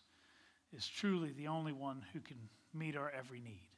is 0.72 0.88
truly 0.88 1.32
the 1.32 1.48
only 1.48 1.74
one 1.74 2.06
who 2.14 2.20
can 2.20 2.38
meet 2.76 2.96
our 2.96 3.10
every 3.10 3.40
need. 3.40 3.70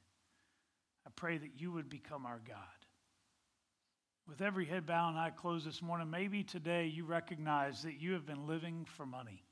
I 1.08 1.10
pray 1.16 1.38
that 1.38 1.62
you 1.62 1.72
would 1.72 1.88
become 1.88 2.26
our 2.26 2.42
God. 2.46 2.58
With 4.28 4.42
every 4.42 4.66
head 4.66 4.86
bowed 4.86 5.10
and 5.10 5.20
eye 5.20 5.30
closed 5.30 5.68
this 5.68 5.82
morning, 5.82 6.10
maybe 6.10 6.44
today 6.44 6.88
you 6.88 7.06
recognize 7.06 7.84
that 7.84 8.02
you 8.02 8.14
have 8.14 8.26
been 8.26 8.48
living 8.48 8.86
for 8.86 9.06
money. 9.06 9.44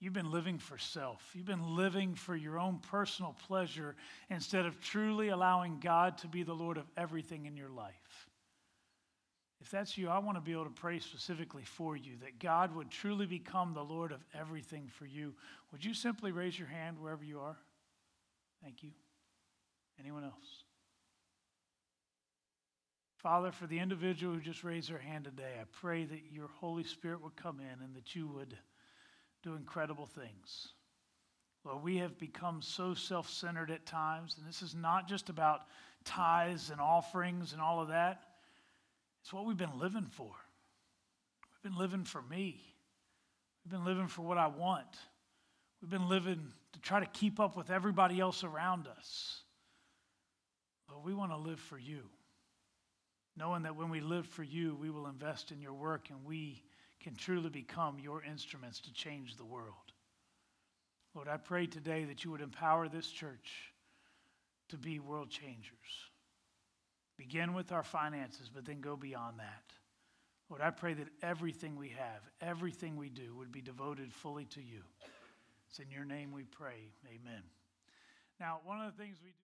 You've 0.00 0.12
been 0.12 0.30
living 0.30 0.58
for 0.58 0.78
self. 0.78 1.32
You've 1.34 1.46
been 1.46 1.74
living 1.74 2.14
for 2.14 2.36
your 2.36 2.60
own 2.60 2.78
personal 2.78 3.36
pleasure 3.46 3.96
instead 4.30 4.64
of 4.64 4.80
truly 4.80 5.30
allowing 5.30 5.80
God 5.80 6.18
to 6.18 6.28
be 6.28 6.44
the 6.44 6.54
Lord 6.54 6.76
of 6.76 6.86
everything 6.96 7.46
in 7.46 7.56
your 7.56 7.70
life. 7.70 8.28
If 9.60 9.72
that's 9.72 9.98
you, 9.98 10.08
I 10.08 10.18
want 10.18 10.36
to 10.36 10.40
be 10.40 10.52
able 10.52 10.66
to 10.66 10.70
pray 10.70 11.00
specifically 11.00 11.64
for 11.64 11.96
you 11.96 12.12
that 12.22 12.38
God 12.38 12.72
would 12.76 12.90
truly 12.90 13.26
become 13.26 13.74
the 13.74 13.82
Lord 13.82 14.12
of 14.12 14.24
everything 14.32 14.86
for 14.86 15.04
you. 15.04 15.34
Would 15.72 15.84
you 15.84 15.94
simply 15.94 16.30
raise 16.30 16.56
your 16.56 16.68
hand 16.68 17.00
wherever 17.00 17.24
you 17.24 17.40
are? 17.40 17.58
Thank 18.62 18.84
you. 18.84 18.90
Anyone 19.98 20.22
else? 20.22 20.67
Father, 23.18 23.50
for 23.50 23.66
the 23.66 23.80
individual 23.80 24.34
who 24.34 24.40
just 24.40 24.62
raised 24.62 24.90
their 24.90 24.98
hand 24.98 25.24
today, 25.24 25.54
I 25.60 25.64
pray 25.72 26.04
that 26.04 26.20
your 26.32 26.46
Holy 26.60 26.84
Spirit 26.84 27.20
would 27.22 27.34
come 27.34 27.58
in 27.58 27.84
and 27.84 27.94
that 27.96 28.14
you 28.14 28.28
would 28.28 28.56
do 29.42 29.56
incredible 29.56 30.06
things. 30.06 30.68
Lord, 31.64 31.82
we 31.82 31.96
have 31.96 32.16
become 32.16 32.62
so 32.62 32.94
self 32.94 33.28
centered 33.28 33.72
at 33.72 33.84
times, 33.86 34.36
and 34.38 34.48
this 34.48 34.62
is 34.62 34.72
not 34.72 35.08
just 35.08 35.30
about 35.30 35.62
tithes 36.04 36.70
and 36.70 36.80
offerings 36.80 37.52
and 37.52 37.60
all 37.60 37.80
of 37.80 37.88
that. 37.88 38.22
It's 39.22 39.32
what 39.32 39.46
we've 39.46 39.56
been 39.56 39.78
living 39.80 40.06
for. 40.12 40.30
We've 41.52 41.72
been 41.72 41.78
living 41.78 42.04
for 42.04 42.22
me. 42.22 42.62
We've 43.64 43.72
been 43.72 43.84
living 43.84 44.06
for 44.06 44.22
what 44.22 44.38
I 44.38 44.46
want. 44.46 44.96
We've 45.82 45.90
been 45.90 46.08
living 46.08 46.52
to 46.72 46.80
try 46.80 47.00
to 47.00 47.06
keep 47.06 47.40
up 47.40 47.56
with 47.56 47.68
everybody 47.68 48.20
else 48.20 48.44
around 48.44 48.86
us. 48.86 49.42
But 50.88 51.04
we 51.04 51.14
want 51.14 51.32
to 51.32 51.36
live 51.36 51.58
for 51.58 51.78
you 51.78 52.02
knowing 53.38 53.62
that 53.62 53.76
when 53.76 53.88
we 53.88 54.00
live 54.00 54.26
for 54.26 54.42
you, 54.42 54.76
we 54.80 54.90
will 54.90 55.06
invest 55.06 55.52
in 55.52 55.62
your 55.62 55.72
work 55.72 56.10
and 56.10 56.18
we 56.24 56.62
can 57.00 57.14
truly 57.14 57.48
become 57.48 57.98
your 58.00 58.22
instruments 58.22 58.80
to 58.80 58.92
change 58.92 59.36
the 59.36 59.44
world. 59.44 59.74
Lord, 61.14 61.28
I 61.28 61.36
pray 61.36 61.66
today 61.66 62.04
that 62.04 62.24
you 62.24 62.32
would 62.32 62.40
empower 62.40 62.88
this 62.88 63.08
church 63.08 63.72
to 64.70 64.76
be 64.76 64.98
world 64.98 65.30
changers. 65.30 66.10
Begin 67.16 67.54
with 67.54 67.72
our 67.72 67.82
finances, 67.82 68.50
but 68.52 68.64
then 68.64 68.80
go 68.80 68.96
beyond 68.96 69.38
that. 69.38 69.62
Lord, 70.50 70.62
I 70.62 70.70
pray 70.70 70.94
that 70.94 71.08
everything 71.22 71.76
we 71.76 71.88
have, 71.90 72.22
everything 72.40 72.96
we 72.96 73.08
do, 73.08 73.34
would 73.36 73.52
be 73.52 73.60
devoted 73.60 74.12
fully 74.12 74.46
to 74.46 74.60
you. 74.60 74.82
It's 75.68 75.78
in 75.78 75.90
your 75.90 76.04
name 76.04 76.32
we 76.32 76.44
pray. 76.44 76.92
Amen. 77.06 77.42
Now, 78.40 78.60
one 78.64 78.80
of 78.80 78.96
the 78.96 79.02
things 79.02 79.18
we 79.22 79.30
do. 79.30 79.47